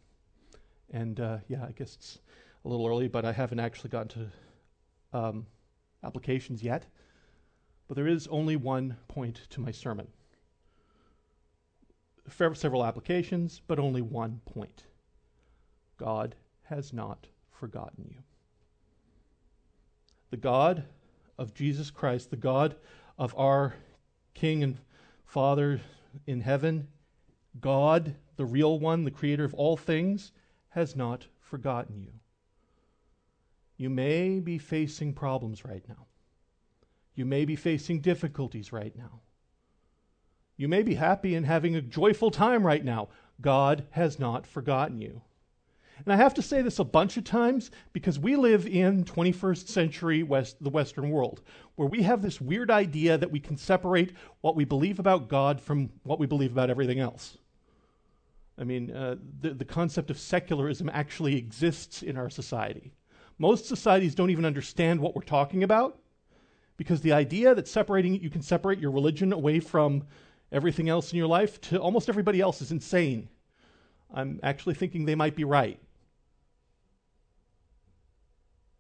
[0.93, 2.19] and uh, yeah, I guess it's
[2.65, 4.31] a little early, but I haven't actually gotten
[5.13, 5.47] to um,
[6.05, 6.87] applications yet.
[7.89, 10.07] But there is only one point to my sermon
[12.55, 14.85] several applications, but only one point
[15.97, 18.26] God has not forgotten you.
[20.31, 20.85] The God
[21.39, 22.77] of Jesus Christ, the God
[23.19, 23.75] of our
[24.35, 24.79] King and
[25.25, 25.81] Father
[26.27, 26.89] in heaven,
[27.61, 30.33] God, the real one, the creator of all things,
[30.71, 32.13] has not forgotten you.
[33.77, 36.07] You may be facing problems right now.
[37.15, 39.21] You may be facing difficulties right now.
[40.57, 43.09] You may be happy and having a joyful time right now.
[43.41, 45.23] God has not forgotten you.
[46.05, 49.69] And I have to say this a bunch of times because we live in 21st
[49.69, 51.41] century West, the Western world,
[51.77, 55.61] where we have this weird idea that we can separate what we believe about God
[55.61, 57.39] from what we believe about everything else.
[58.59, 62.93] I mean, uh, the, the concept of secularism actually exists in our society.
[63.39, 65.99] Most societies don't even understand what we're talking about
[66.77, 70.05] because the idea that separating you can separate your religion away from
[70.53, 73.29] everything else in your life to almost everybody else is insane.
[74.13, 75.81] I'm actually thinking they might be right.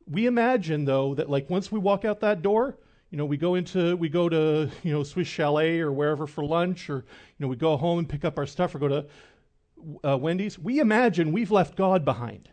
[0.08, 2.78] We imagine though that like once we walk out that door,
[3.10, 6.44] you know, we go into we go to, you know, Swiss Chalet or wherever for
[6.44, 7.04] lunch or you
[7.40, 9.06] know, we go home and pick up our stuff or go to
[10.04, 10.58] uh, Wendy's.
[10.58, 12.48] We imagine we've left God behind.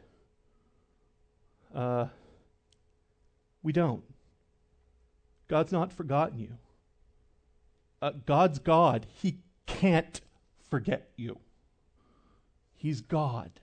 [1.74, 2.08] Uh,
[3.64, 4.04] we don't.
[5.48, 6.58] God's not forgotten you.
[8.02, 9.06] uh, God's God.
[9.22, 10.22] He can't
[10.70, 11.40] forget you.
[12.76, 13.62] He's God.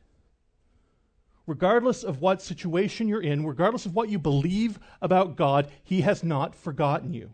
[1.47, 6.23] Regardless of what situation you're in, regardless of what you believe about God, He has
[6.23, 7.33] not forgotten you.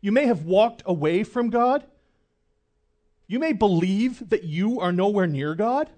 [0.00, 1.84] You may have walked away from God.
[3.26, 5.90] You may believe that you are nowhere near God.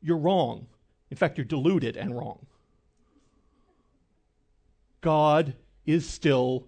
[0.00, 0.66] You're wrong.
[1.10, 2.46] In fact, you're deluded and wrong.
[5.00, 5.54] God
[5.86, 6.66] is still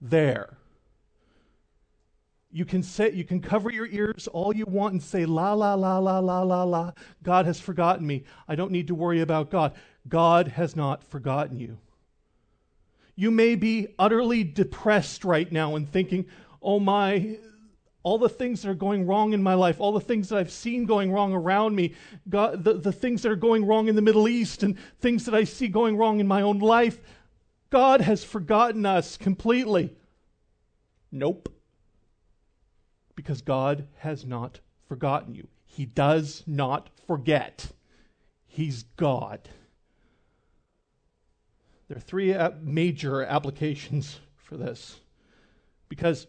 [0.00, 0.58] there.
[2.50, 5.74] You can say you can cover your ears all you want and say la la
[5.74, 6.92] la la la la la.
[7.22, 8.24] God has forgotten me.
[8.48, 9.74] I don't need to worry about God.
[10.08, 11.78] God has not forgotten you.
[13.16, 16.26] You may be utterly depressed right now and thinking,
[16.62, 17.38] "Oh my,
[18.02, 20.52] all the things that are going wrong in my life, all the things that I've
[20.52, 21.94] seen going wrong around me,
[22.28, 25.34] God, the, the things that are going wrong in the Middle East, and things that
[25.34, 27.00] I see going wrong in my own life.
[27.70, 29.96] God has forgotten us completely.
[31.10, 31.55] Nope
[33.16, 35.48] because God has not forgotten you.
[35.64, 37.72] He does not forget.
[38.46, 39.48] He's God.
[41.88, 45.00] There are three major applications for this.
[45.88, 46.26] Because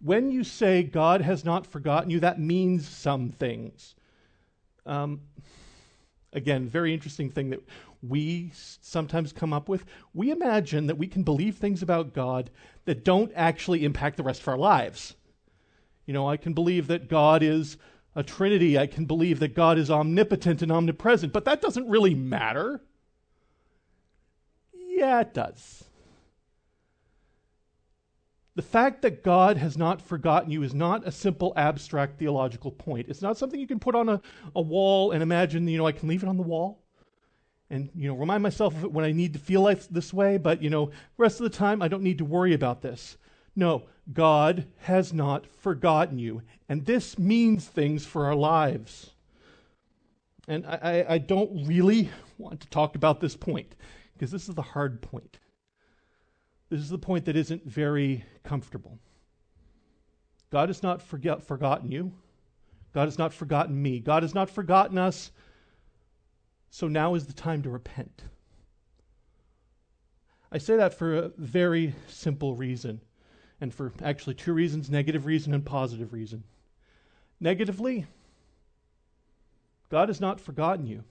[0.00, 3.94] when you say God has not forgotten you, that means some things.
[4.86, 5.20] Um,
[6.32, 7.66] again, very interesting thing that
[8.02, 9.84] we sometimes come up with.
[10.12, 12.50] We imagine that we can believe things about God
[12.84, 15.14] that don't actually impact the rest of our lives.
[16.06, 17.76] You know, I can believe that God is
[18.14, 18.78] a Trinity.
[18.78, 22.82] I can believe that God is omnipotent and omnipresent, but that doesn't really matter.
[24.72, 25.84] Yeah, it does.
[28.56, 33.08] The fact that God has not forgotten you is not a simple abstract theological point.
[33.08, 34.20] It's not something you can put on a,
[34.54, 36.84] a wall and imagine, you know, I can leave it on the wall
[37.68, 40.36] and, you know, remind myself of it when I need to feel like this way,
[40.36, 43.16] but, you know, rest of the time I don't need to worry about this.
[43.56, 46.42] No, God has not forgotten you.
[46.68, 49.10] And this means things for our lives.
[50.46, 53.76] And I, I, don't really want to talk about this point
[54.12, 55.38] because this is the hard point.
[56.68, 58.98] This is the point that isn't very comfortable.
[60.50, 62.12] God has not forget, forgotten you.
[62.92, 64.00] God has not forgotten me.
[64.00, 65.30] God has not forgotten us.
[66.70, 68.24] So now is the time to repent.
[70.52, 73.00] I say that for a very simple reason
[73.60, 76.44] and for actually two reasons negative reason and positive reason.
[77.40, 78.06] Negatively,
[79.90, 81.04] God has not forgotten you.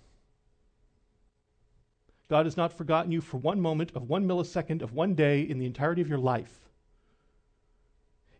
[2.29, 5.59] God has not forgotten you for one moment of one millisecond of one day in
[5.59, 6.59] the entirety of your life.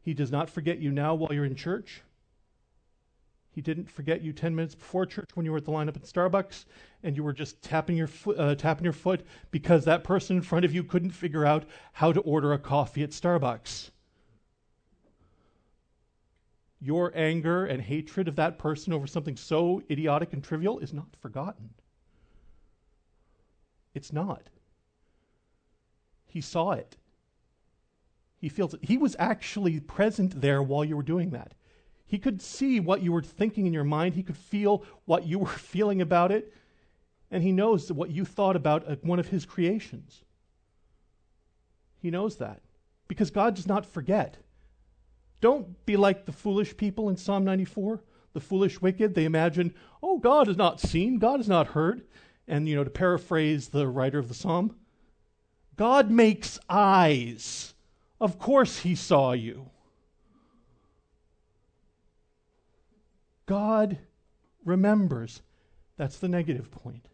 [0.02, 2.02] He does not forget you now while you're in church.
[3.54, 6.04] He didn't forget you 10 minutes before church when you were at the lineup at
[6.04, 6.66] Starbucks
[7.04, 10.42] and you were just tapping your, fo- uh, tapping your foot because that person in
[10.42, 13.92] front of you couldn't figure out how to order a coffee at Starbucks
[16.84, 21.08] your anger and hatred of that person over something so idiotic and trivial is not
[21.22, 21.70] forgotten.
[23.94, 24.50] It's not.
[26.28, 26.98] He saw it.
[28.42, 28.82] He feels it.
[28.84, 31.54] He was actually present there while you were doing that.
[32.14, 34.14] He could see what you were thinking in your mind.
[34.14, 36.54] He could feel what you were feeling about it.
[37.32, 40.22] And he knows what you thought about uh, one of his creations.
[42.04, 42.62] He knows that.
[43.08, 44.38] Because God does not forget.
[45.42, 49.16] Don't be like the foolish people in Psalm 94, the foolish wicked.
[49.16, 49.74] They imagine,
[50.04, 52.04] oh, God has not seen, God has not heard.
[52.48, 54.76] And, you know, to paraphrase the writer of the psalm,
[55.78, 57.74] God makes eyes.
[58.22, 59.72] Of course he saw you.
[63.46, 63.98] God
[64.66, 65.42] remembers.
[65.98, 67.08] That's the negative point.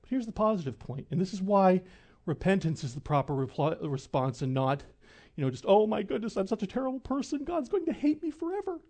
[0.00, 1.82] But here's the positive point, and this is why
[2.26, 4.84] repentance is the proper response and not
[5.36, 7.44] you know, just, oh my goodness, I'm such a terrible person.
[7.44, 8.80] God's going to hate me forever.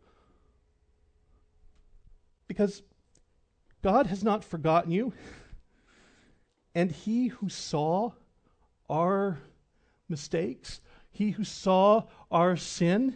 [2.48, 2.82] Because
[3.82, 5.12] God has not forgotten you.
[6.74, 8.12] And he who saw
[8.88, 9.38] our
[10.08, 13.14] mistakes, he who saw our sin,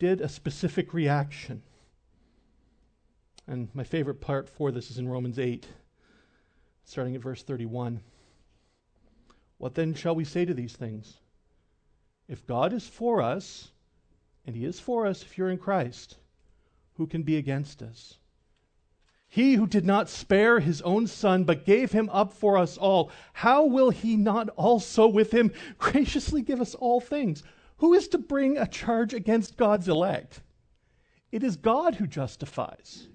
[0.00, 1.62] did a specific reaction.
[3.46, 5.66] And my favorite part for this is in Romans 8,
[6.84, 8.00] starting at verse 31.
[9.58, 11.18] What then shall we say to these things?
[12.26, 13.70] If God is for us,
[14.46, 16.16] and He is for us if you're in Christ,
[16.94, 18.18] who can be against us?
[19.34, 23.10] He who did not spare his own son, but gave him up for us all,
[23.32, 27.42] how will he not also with him graciously give us all things?
[27.78, 30.40] Who is to bring a charge against God's elect?
[31.32, 33.08] It is God who justifies.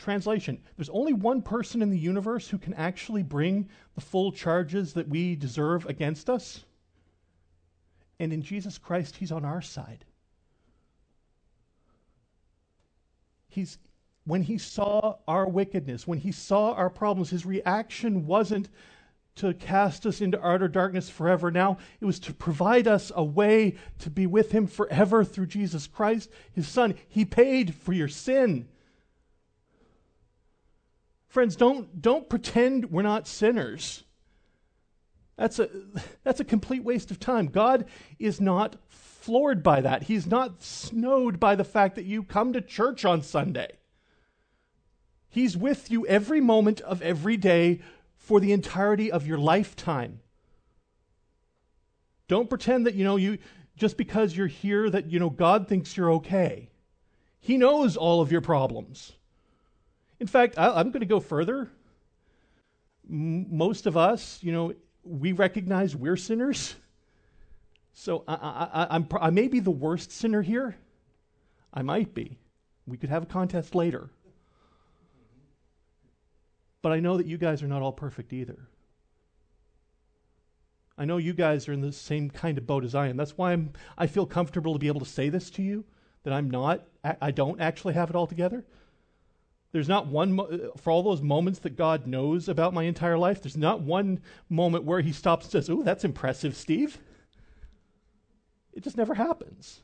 [0.00, 4.94] Translation There's only one person in the universe who can actually bring the full charges
[4.94, 6.64] that we deserve against us.
[8.18, 10.06] And in Jesus Christ, He's on our side.
[13.48, 13.78] He's,
[14.24, 18.70] when He saw our wickedness, when He saw our problems, His reaction wasn't
[19.36, 21.50] to cast us into utter darkness forever.
[21.50, 25.86] Now, it was to provide us a way to be with Him forever through Jesus
[25.86, 26.94] Christ, His Son.
[27.06, 28.66] He paid for your sin.
[31.30, 34.02] Friends, don't, don't pretend we're not sinners.
[35.36, 35.70] That's a,
[36.24, 37.46] that's a complete waste of time.
[37.46, 37.86] God
[38.18, 40.02] is not floored by that.
[40.02, 43.68] He's not snowed by the fact that you come to church on Sunday.
[45.28, 47.78] He's with you every moment of every day
[48.16, 50.18] for the entirety of your lifetime.
[52.26, 53.38] Don't pretend that, you know, you
[53.76, 56.70] just because you're here that, you know, God thinks you're okay.
[57.38, 59.12] He knows all of your problems.
[60.20, 61.70] In fact, I, am going to go further.
[63.10, 66.74] M- most of us, you know, we recognize we're sinners.
[67.92, 70.76] So I, I, I'm, I may be the worst sinner here.
[71.72, 72.38] I might be.
[72.86, 74.10] We could have a contest later.
[76.82, 78.68] But I know that you guys are not all perfect either.
[80.98, 83.16] I know you guys are in the same kind of boat as I am.
[83.16, 85.84] That's why I'm, I feel comfortable to be able to say this to you
[86.24, 88.66] that I'm not, I don't actually have it all together.
[89.72, 93.18] There's not one, mo- uh, for all those moments that God knows about my entire
[93.18, 96.98] life, there's not one moment where He stops and says, Oh, that's impressive, Steve.
[98.72, 99.80] It just never happens.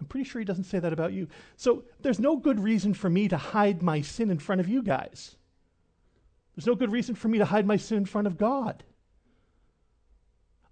[0.00, 1.28] I'm pretty sure He doesn't say that about you.
[1.56, 4.82] So there's no good reason for me to hide my sin in front of you
[4.82, 5.36] guys.
[6.56, 8.82] There's no good reason for me to hide my sin in front of God.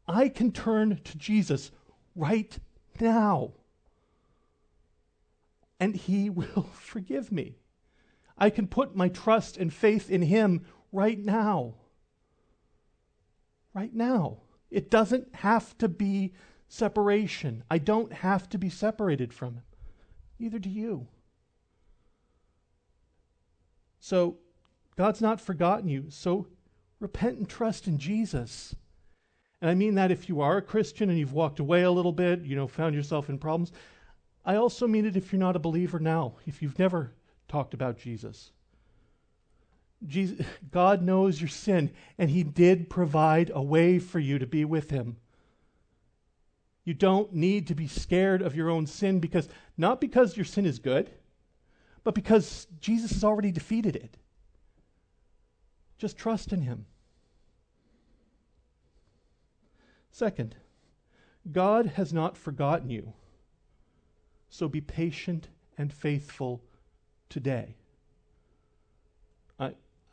[0.08, 1.70] I can turn to Jesus
[2.16, 2.58] right
[3.00, 3.52] now,
[5.78, 7.56] and He will forgive me.
[8.38, 11.74] I can put my trust and faith in Him right now.
[13.74, 14.38] Right now.
[14.70, 16.34] It doesn't have to be
[16.68, 17.64] separation.
[17.70, 19.62] I don't have to be separated from Him.
[20.38, 21.06] Neither do you.
[24.00, 24.38] So,
[24.96, 26.06] God's not forgotten you.
[26.10, 26.46] So,
[27.00, 28.74] repent and trust in Jesus.
[29.60, 32.12] And I mean that if you are a Christian and you've walked away a little
[32.12, 33.72] bit, you know, found yourself in problems.
[34.44, 37.12] I also mean it if you're not a believer now, if you've never
[37.48, 38.52] talked about Jesus.
[40.06, 40.44] Jesus.
[40.70, 44.90] God knows your sin, and He did provide a way for you to be with
[44.90, 45.16] Him.
[46.84, 50.66] You don't need to be scared of your own sin because, not because your sin
[50.66, 51.10] is good,
[52.04, 54.16] but because Jesus has already defeated it.
[55.98, 56.86] Just trust in Him.
[60.12, 60.54] Second,
[61.50, 63.12] God has not forgotten you.
[64.48, 66.62] So be patient and faithful
[67.28, 67.76] today.
[69.58, 69.72] I,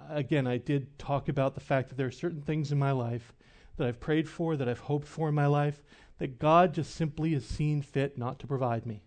[0.10, 3.34] again, I did talk about the fact that there are certain things in my life
[3.78, 5.84] that I've prayed for, that I've hoped for in my life,
[6.20, 9.04] that God just simply has seen fit not to provide me.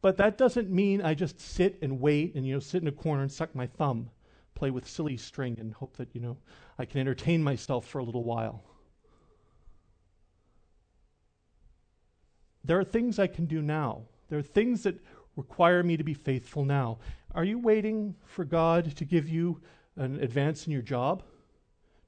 [0.00, 2.92] But that doesn't mean I just sit and wait and, you know, sit in a
[2.92, 4.10] corner and suck my thumb,
[4.54, 6.36] play with silly string and hope that, you know,
[6.78, 8.62] I can entertain myself for a little while.
[12.62, 14.02] There are things I can do now.
[14.28, 14.98] There are things that
[15.36, 16.98] require me to be faithful now.
[17.34, 19.60] Are you waiting for God to give you
[19.96, 21.22] an advance in your job?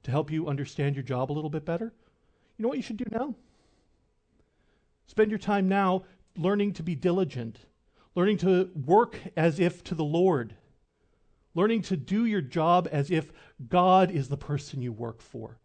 [0.03, 1.93] To help you understand your job a little bit better?
[2.57, 3.35] You know what you should do now?
[5.07, 6.03] Spend your time now
[6.37, 7.59] learning to be diligent,
[8.15, 10.55] learning to work as if to the Lord,
[11.55, 13.31] learning to do your job as if
[13.69, 15.57] God is the person you work for.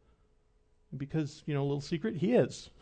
[0.96, 2.70] Because, you know, a little secret, He is.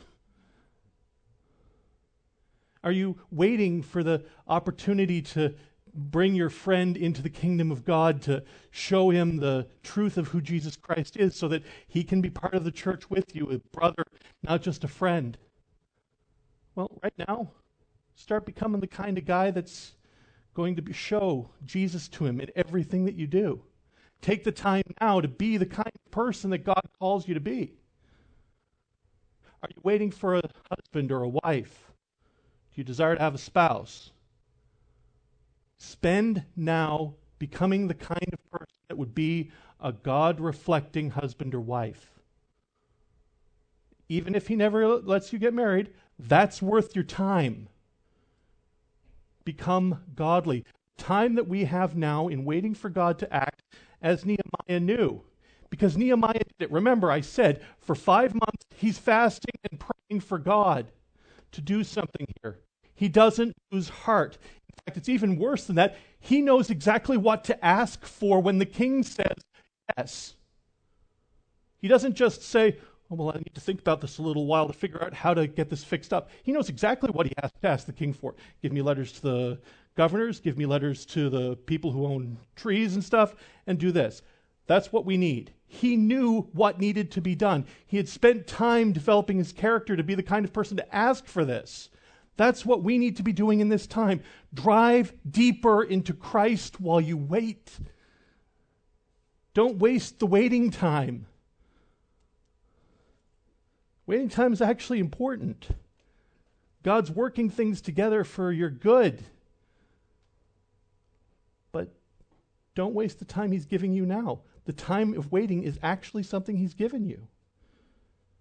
[2.83, 5.55] Are you waiting for the opportunity to
[5.95, 10.41] bring your friend into the kingdom of God to show him the truth of who
[10.41, 13.59] Jesus Christ is so that he can be part of the church with you, a
[13.77, 14.05] brother,
[14.43, 15.37] not just a friend?
[16.75, 17.51] Well, right now,
[18.15, 19.95] start becoming the kind of guy that's
[20.55, 23.63] going to show Jesus to him in everything that you do.
[24.21, 27.41] Take the time now to be the kind of person that God calls you to
[27.41, 27.75] be.
[29.63, 31.90] Are you waiting for a husband or a wife?
[32.81, 34.11] You desire to have a spouse?
[35.77, 39.51] Spend now becoming the kind of person that would be
[39.81, 42.19] a God reflecting husband or wife.
[44.09, 47.69] Even if he never lets you get married, that's worth your time.
[49.45, 50.65] Become godly.
[50.97, 53.61] Time that we have now in waiting for God to act
[54.01, 55.21] as Nehemiah knew.
[55.69, 56.73] Because Nehemiah did it.
[56.73, 60.91] Remember, I said for five months he's fasting and praying for God
[61.53, 62.61] to do something here.
[63.01, 64.37] He doesn't lose heart.
[64.69, 65.97] In fact, it's even worse than that.
[66.19, 69.39] He knows exactly what to ask for when the king says
[69.97, 70.35] yes.
[71.79, 72.77] He doesn't just say,
[73.11, 75.33] Oh, well, I need to think about this a little while to figure out how
[75.33, 76.29] to get this fixed up.
[76.43, 78.35] He knows exactly what he has to ask the king for.
[78.61, 79.59] Give me letters to the
[79.97, 83.35] governors, give me letters to the people who own trees and stuff,
[83.67, 84.21] and do this.
[84.67, 85.55] That's what we need.
[85.67, 87.65] He knew what needed to be done.
[87.87, 91.25] He had spent time developing his character to be the kind of person to ask
[91.25, 91.89] for this.
[92.37, 94.23] That's what we need to be doing in this time.
[94.55, 97.79] Drive deeper into Christ while you wait.
[99.53, 101.27] Don't waste the waiting time.
[104.07, 105.69] Waiting time is actually important.
[106.83, 109.23] God's working things together for your good.
[111.73, 111.93] But
[112.75, 114.41] don't waste the time He's giving you now.
[114.65, 117.29] The time of waiting is actually something He's given you.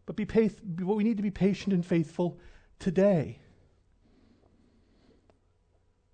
[0.05, 2.39] But be path- we need to be patient and faithful
[2.79, 3.39] today.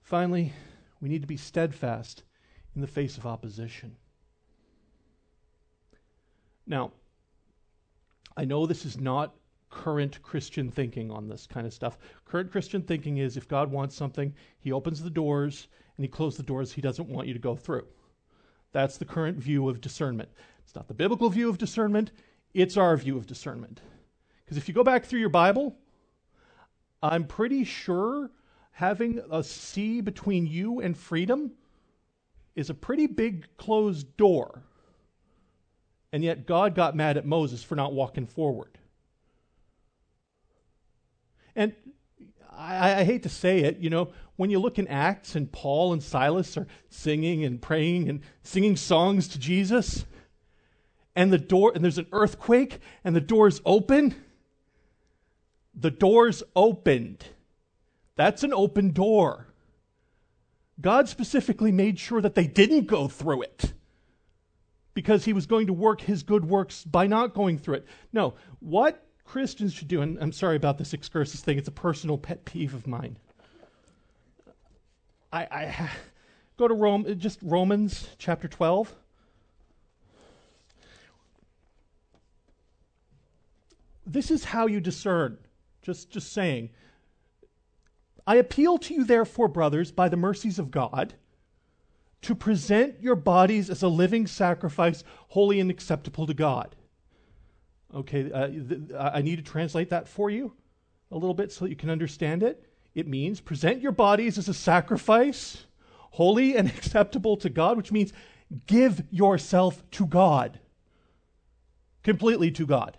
[0.05, 0.53] Finally,
[1.01, 2.21] we need to be steadfast
[2.75, 3.95] in the face of opposition.
[6.67, 6.91] Now,
[8.37, 9.33] I know this is not
[9.71, 11.97] current Christian thinking on this kind of stuff.
[12.23, 16.37] Current Christian thinking is if God wants something, he opens the doors and he closes
[16.37, 17.87] the doors he doesn't want you to go through.
[18.73, 20.29] That's the current view of discernment.
[20.63, 22.11] It's not the biblical view of discernment,
[22.53, 23.81] it's our view of discernment.
[24.43, 25.75] Because if you go back through your Bible,
[27.01, 28.29] I'm pretty sure
[28.75, 31.49] having a sea between you and freedom
[32.55, 34.63] is a pretty big closed door.
[36.11, 38.77] And yet God got mad at Moses for not walking forward.
[41.55, 41.73] And
[42.51, 45.93] I, I, hate to say it, you know, when you look in Acts and Paul
[45.93, 50.05] and Silas are singing and praying and singing songs to Jesus,
[51.15, 54.15] and the door, and there's an earthquake, and the doors open,
[55.73, 57.23] the doors opened.
[58.15, 59.47] That's an open door.
[60.79, 63.73] God specifically made sure that they didn't go through it
[64.93, 67.85] because he was going to work his good works by not going through it.
[68.11, 72.17] No, what Christians should do, and I'm sorry about this excursus thing, it's a personal
[72.17, 73.17] pet peeve of mine.
[75.31, 75.89] I, I
[76.57, 78.93] go to Rome, just Romans chapter 12.
[84.07, 85.37] This is how you discern.
[85.81, 86.69] Just, just saying.
[88.27, 91.13] I appeal to you, therefore, brothers, by the mercies of God,
[92.23, 96.75] to present your bodies as a living sacrifice, holy and acceptable to God
[97.95, 100.53] Okay, uh, th- I need to translate that for you
[101.11, 102.67] a little bit so that you can understand it.
[102.93, 105.65] It means present your bodies as a sacrifice,
[106.11, 108.11] holy and acceptable to God, which means
[108.67, 110.59] give yourself to God,
[112.03, 112.97] completely to God,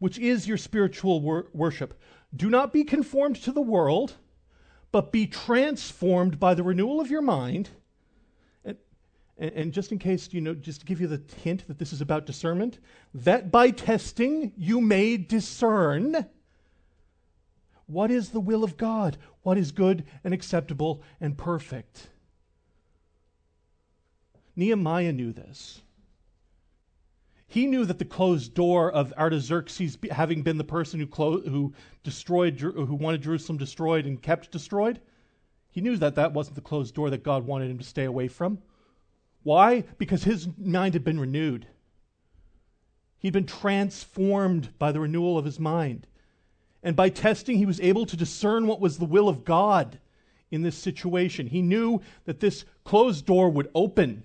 [0.00, 2.00] which is your spiritual wor- worship.
[2.34, 4.14] Do not be conformed to the world,
[4.92, 7.70] but be transformed by the renewal of your mind
[9.38, 11.92] and, and just in case, you know, just to give you the hint that this
[11.92, 12.78] is about discernment,
[13.14, 16.26] that by testing you may discern
[17.86, 22.08] what is the will of God, what is good and acceptable and perfect.
[24.56, 25.82] Nehemiah knew this.
[27.50, 31.72] He knew that the closed door of Artaxerxes, having been the person who, clo- who
[32.02, 35.00] destroyed, who wanted Jerusalem destroyed and kept destroyed,
[35.70, 38.28] he knew that that wasn't the closed door that God wanted him to stay away
[38.28, 38.58] from.
[39.42, 39.84] Why?
[39.96, 41.66] Because his mind had been renewed.
[43.18, 46.06] He'd been transformed by the renewal of his mind.
[46.82, 49.98] And by testing, he was able to discern what was the will of God
[50.50, 51.46] in this situation.
[51.46, 54.24] He knew that this closed door would open.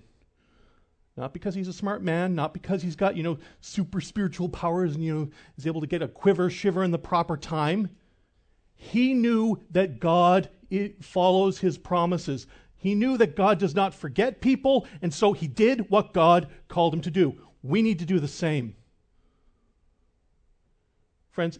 [1.16, 4.94] Not because he's a smart man, not because he's got, you know, super spiritual powers
[4.94, 7.90] and, you know, is able to get a quiver, shiver in the proper time.
[8.74, 10.50] He knew that God
[11.00, 12.48] follows his promises.
[12.76, 16.92] He knew that God does not forget people, and so he did what God called
[16.92, 17.40] him to do.
[17.62, 18.74] We need to do the same.
[21.30, 21.58] Friends,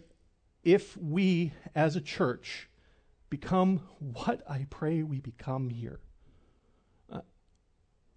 [0.63, 2.69] if we as a church
[3.29, 5.99] become what I pray we become here,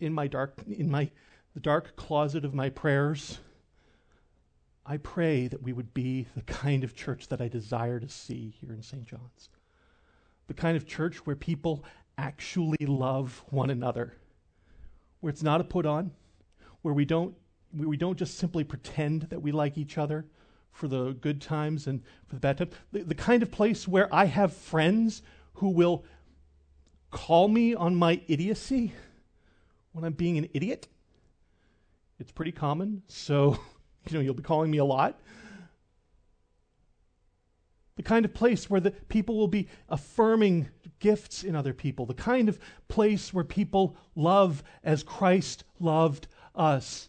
[0.01, 1.11] in my dark, in my
[1.55, 3.39] the dark closet of my prayers,
[4.87, 8.55] I pray that we would be the kind of church that I desire to see
[8.61, 9.05] here in St.
[9.05, 9.49] John's.
[10.47, 11.85] The kind of church where people
[12.17, 14.15] actually love one another,
[15.21, 16.13] where it's not a put on,
[16.83, 17.35] where we don't,
[17.77, 20.27] we don't just simply pretend that we like each other
[20.71, 22.73] for the good times and for the bad times.
[22.93, 25.23] The, the kind of place where I have friends
[25.55, 26.05] who will
[27.11, 28.93] call me on my idiocy
[29.93, 30.89] when I'm being an idiot.
[32.19, 33.59] It's pretty common, so
[34.09, 35.19] you know you'll be calling me a lot
[37.99, 40.69] the kind of place where the people will be affirming
[41.01, 47.09] gifts in other people, the kind of place where people love as Christ loved us,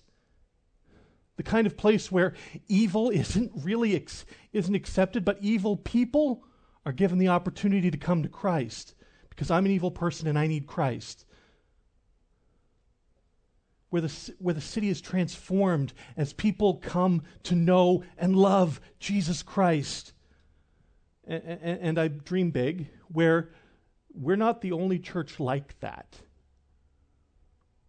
[1.37, 2.33] the kind of place where
[2.67, 6.43] evil isn't really ex- isn't accepted, but evil people
[6.87, 8.95] are given the opportunity to come to Christ
[9.29, 11.23] because I'm an evil person and I need Christ.
[13.89, 19.41] Where the, where the city is transformed as people come to know and love Jesus
[19.41, 20.13] Christ.
[21.27, 23.49] And, and, and I dream big, where
[24.13, 26.21] we're not the only church like that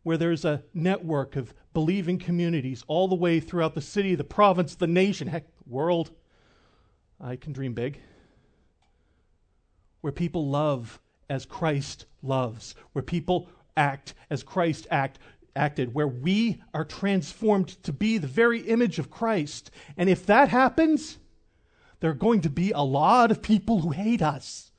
[0.03, 4.75] where there's a network of believing communities all the way throughout the city, the province,
[4.75, 6.11] the nation, heck, world.
[7.21, 8.01] I can dream big.
[10.01, 15.19] Where people love as Christ loves, where people act as Christ act,
[15.57, 19.71] acted, where we are transformed to be the very image of Christ.
[19.97, 21.19] And if that happens,
[22.01, 24.71] there are going to be a lot of people who hate us.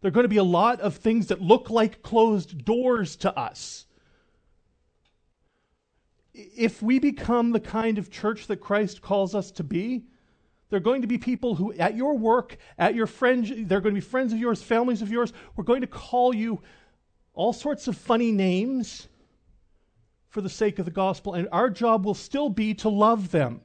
[0.00, 3.36] There are going to be a lot of things that look like closed doors to
[3.38, 3.86] us.
[6.34, 10.06] If we become the kind of church that Christ calls us to be,
[10.70, 13.94] there are going to be people who, at your work, at your friends, they're going
[13.94, 16.62] to be friends of yours, families of yours, we're going to call you
[17.34, 19.08] all sorts of funny names
[20.28, 23.60] for the sake of the gospel, and our job will still be to love them.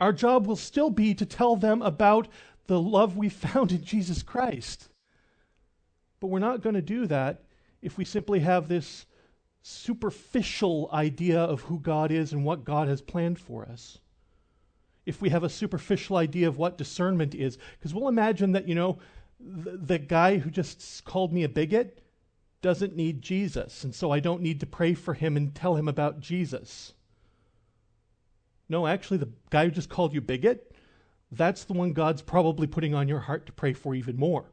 [0.00, 2.28] Our job will still be to tell them about
[2.66, 4.88] the love we found in Jesus Christ.
[6.20, 7.44] But we're not going to do that
[7.80, 9.06] if we simply have this
[9.62, 13.98] superficial idea of who God is and what God has planned for us.
[15.06, 18.74] If we have a superficial idea of what discernment is, because we'll imagine that, you
[18.74, 18.98] know,
[19.44, 22.00] the, guy who just called me a bigot
[22.60, 25.88] doesn't need Jesus, and so I don't need to pray for him and tell him
[25.88, 26.92] about Jesus.
[28.68, 30.72] No, actually, the guy who just called you bigot
[31.32, 34.44] that's the one God's probably putting on your heart to pray for even more.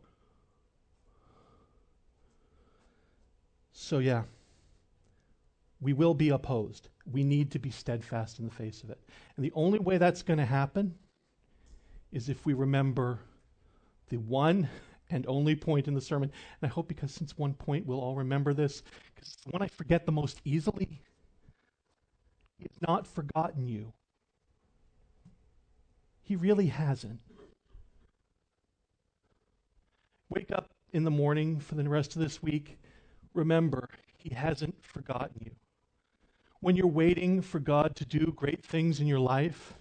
[3.74, 4.24] So, yeah,
[5.82, 6.88] we will be opposed.
[7.12, 9.00] We need to be steadfast in the face of it.
[9.36, 10.96] And the only way that's going to happen
[12.14, 13.20] is if we remember
[14.10, 14.68] the one
[15.10, 16.32] and only point in the sermon.
[16.62, 18.84] And I hope because since one point we'll all remember this,
[19.16, 21.02] because it's the one I forget the most easily.
[22.58, 23.94] He's not forgotten you.
[26.22, 27.22] He really hasn't.
[30.30, 32.78] Wake up in the morning for the rest of this week.
[33.34, 35.52] Remember, He hasn't forgotten you.
[36.60, 39.74] When you're waiting for God to do great things in your life,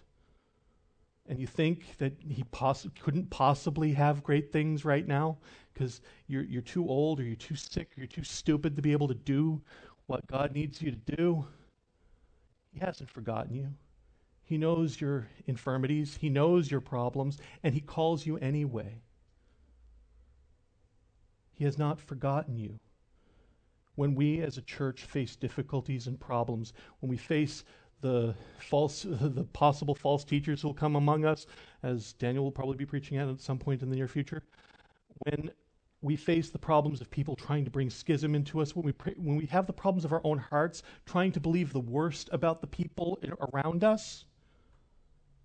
[1.29, 5.39] and you think that He poss- couldn't possibly have great things right now
[5.73, 8.93] because you're, you're too old or you're too sick or you're too stupid to be
[8.93, 9.61] able to do
[10.07, 11.47] what God needs you to do,
[12.73, 13.69] He hasn't forgotten you.
[14.43, 19.03] He knows your infirmities, He knows your problems, and He calls you anyway.
[21.53, 22.79] He has not forgotten you.
[23.97, 27.65] When we as a church face difficulties and problems, when we face
[28.01, 31.47] the false the possible false teachers will come among us,
[31.83, 34.43] as Daniel will probably be preaching at at some point in the near future,
[35.21, 35.51] when
[36.01, 39.15] we face the problems of people trying to bring schism into us, when we, pray,
[39.17, 42.61] when we have the problems of our own hearts, trying to believe the worst about
[42.61, 43.19] the people
[43.53, 44.25] around us,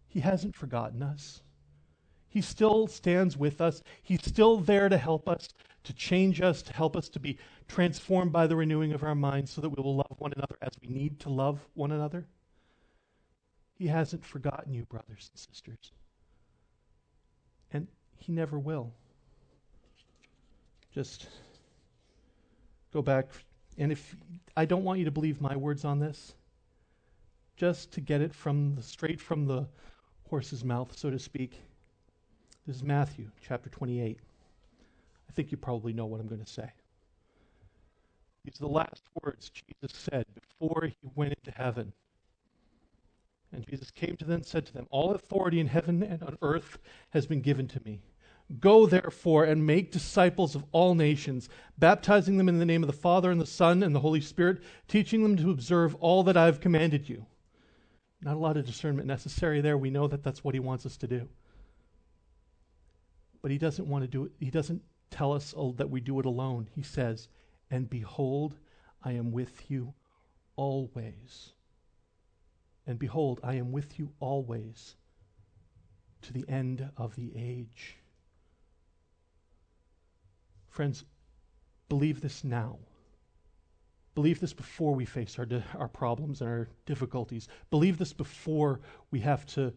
[0.08, 1.42] he hasn't forgotten us.
[2.30, 3.82] He still stands with us.
[4.04, 5.50] He's still there to help us,
[5.84, 7.38] to change us, to help us to be
[7.68, 10.72] transformed by the renewing of our minds so that we will love one another as
[10.82, 12.28] we need to love one another.
[13.78, 15.92] He hasn't forgotten you, brothers and sisters.
[17.72, 18.92] And He never will.
[20.94, 21.28] Just
[22.94, 23.30] go back.
[23.78, 24.16] And if
[24.56, 26.34] I don't want you to believe my words on this,
[27.56, 29.68] just to get it from the, straight from the
[30.30, 31.62] horse's mouth, so to speak.
[32.66, 34.18] This is Matthew chapter 28.
[35.30, 36.70] I think you probably know what I'm going to say.
[38.44, 41.94] These are the last words Jesus said before he went into heaven.
[43.54, 46.38] And Jesus came to them and said to them, All authority in heaven and on
[46.42, 46.80] earth
[47.12, 48.02] has been given to me.
[48.60, 52.94] Go therefore and make disciples of all nations, baptizing them in the name of the
[52.94, 56.46] Father and the Son and the Holy Spirit, teaching them to observe all that I
[56.46, 57.26] have commanded you.
[58.22, 59.78] Not a lot of discernment necessary there.
[59.78, 61.28] We know that that's what he wants us to do.
[63.42, 64.32] But he doesn't want to do it.
[64.40, 64.82] He doesn't
[65.12, 66.70] tell us that we do it alone.
[66.74, 67.28] He says,
[67.70, 68.56] And behold,
[69.04, 69.94] I am with you
[70.56, 71.54] always.
[72.86, 74.96] And behold, I am with you always
[76.24, 77.98] to the end of the age.
[80.70, 81.06] Friends,
[81.90, 82.80] believe this now.
[84.16, 87.48] Believe this before we face our, di- our problems and our difficulties.
[87.72, 88.80] Believe this before
[89.12, 89.74] we have to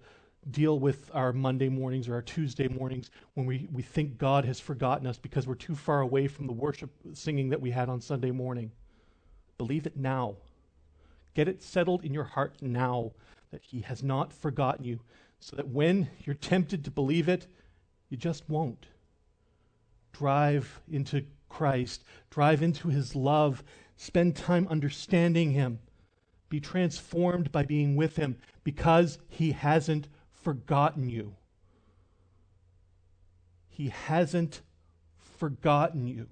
[0.51, 4.61] deal with our Monday mornings or our Tuesday mornings when we, we think God has
[4.61, 8.01] forgotten us because we're too far away from the worship singing that we had on
[8.01, 8.71] Sunday morning.
[9.59, 10.37] Believe it now.
[11.37, 13.13] Get it settled in your heart now
[13.51, 15.01] that He has not forgotten you,
[15.39, 17.47] so that when you're tempted to believe it,
[18.09, 18.87] you just won't.
[20.15, 23.63] Drive into Christ, drive into His love,
[23.97, 25.79] spend time understanding Him,
[26.49, 31.35] be transformed by being with Him because He hasn't forgotten you.
[33.69, 34.63] He hasn't
[35.19, 36.29] forgotten you.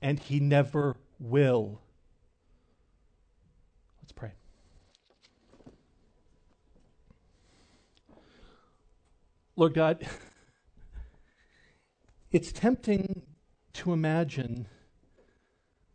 [0.00, 1.80] And He never will.
[4.10, 4.32] Let's pray.
[9.60, 10.08] Lord God,
[12.32, 13.20] it's tempting
[13.74, 14.66] to imagine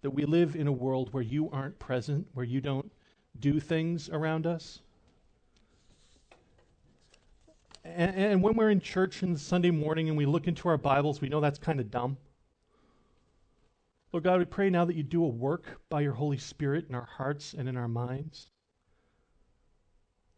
[0.03, 2.91] that we live in a world where you aren't present, where you don't
[3.39, 4.81] do things around us.
[7.83, 11.19] And, and when we're in church on Sunday morning and we look into our Bibles,
[11.19, 12.17] we know that's kind of dumb.
[14.13, 16.93] Lord God, we pray now that you do a work by your Holy Spirit in
[16.93, 18.51] our hearts and in our minds.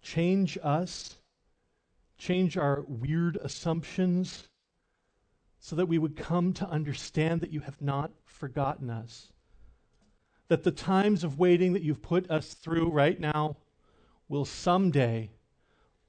[0.02, 1.17] Change us,
[2.18, 4.48] change our weird assumptions,
[5.60, 9.34] so that we would come to understand that you have not forgotten us.
[10.48, 13.58] That the times of waiting that you've put us through right now
[14.30, 15.32] will someday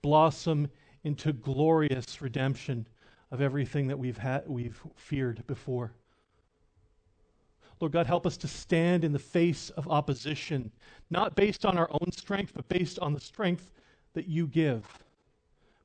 [0.02, 0.68] blossom
[1.02, 2.86] into glorious redemption
[3.30, 5.92] of everything that we've had we've feared before.
[7.80, 10.72] Lord God, help us to stand in the face of opposition,
[11.10, 13.70] not based on our own strength, but based on the strength
[14.14, 14.84] that you give,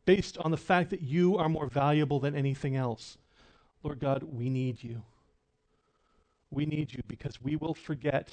[0.06, 3.18] based on the fact that you are more valuable than anything else.
[3.84, 5.02] Lord God, we need you.
[6.52, 8.30] We need you because we will forget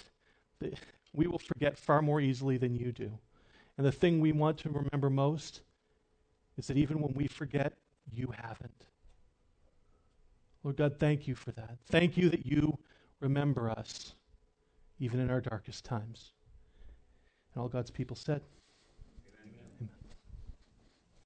[0.61, 0.75] that
[1.13, 3.11] we will forget far more easily than you do.
[3.77, 5.63] And the thing we want to remember most
[6.57, 7.73] is that even when we forget,
[8.13, 8.85] you haven't.
[10.63, 11.79] Lord God, thank you for that.
[11.87, 12.79] Thank you that you
[13.21, 14.15] remember us,
[14.99, 16.33] even in our darkest times.
[17.55, 18.43] And all God's people said,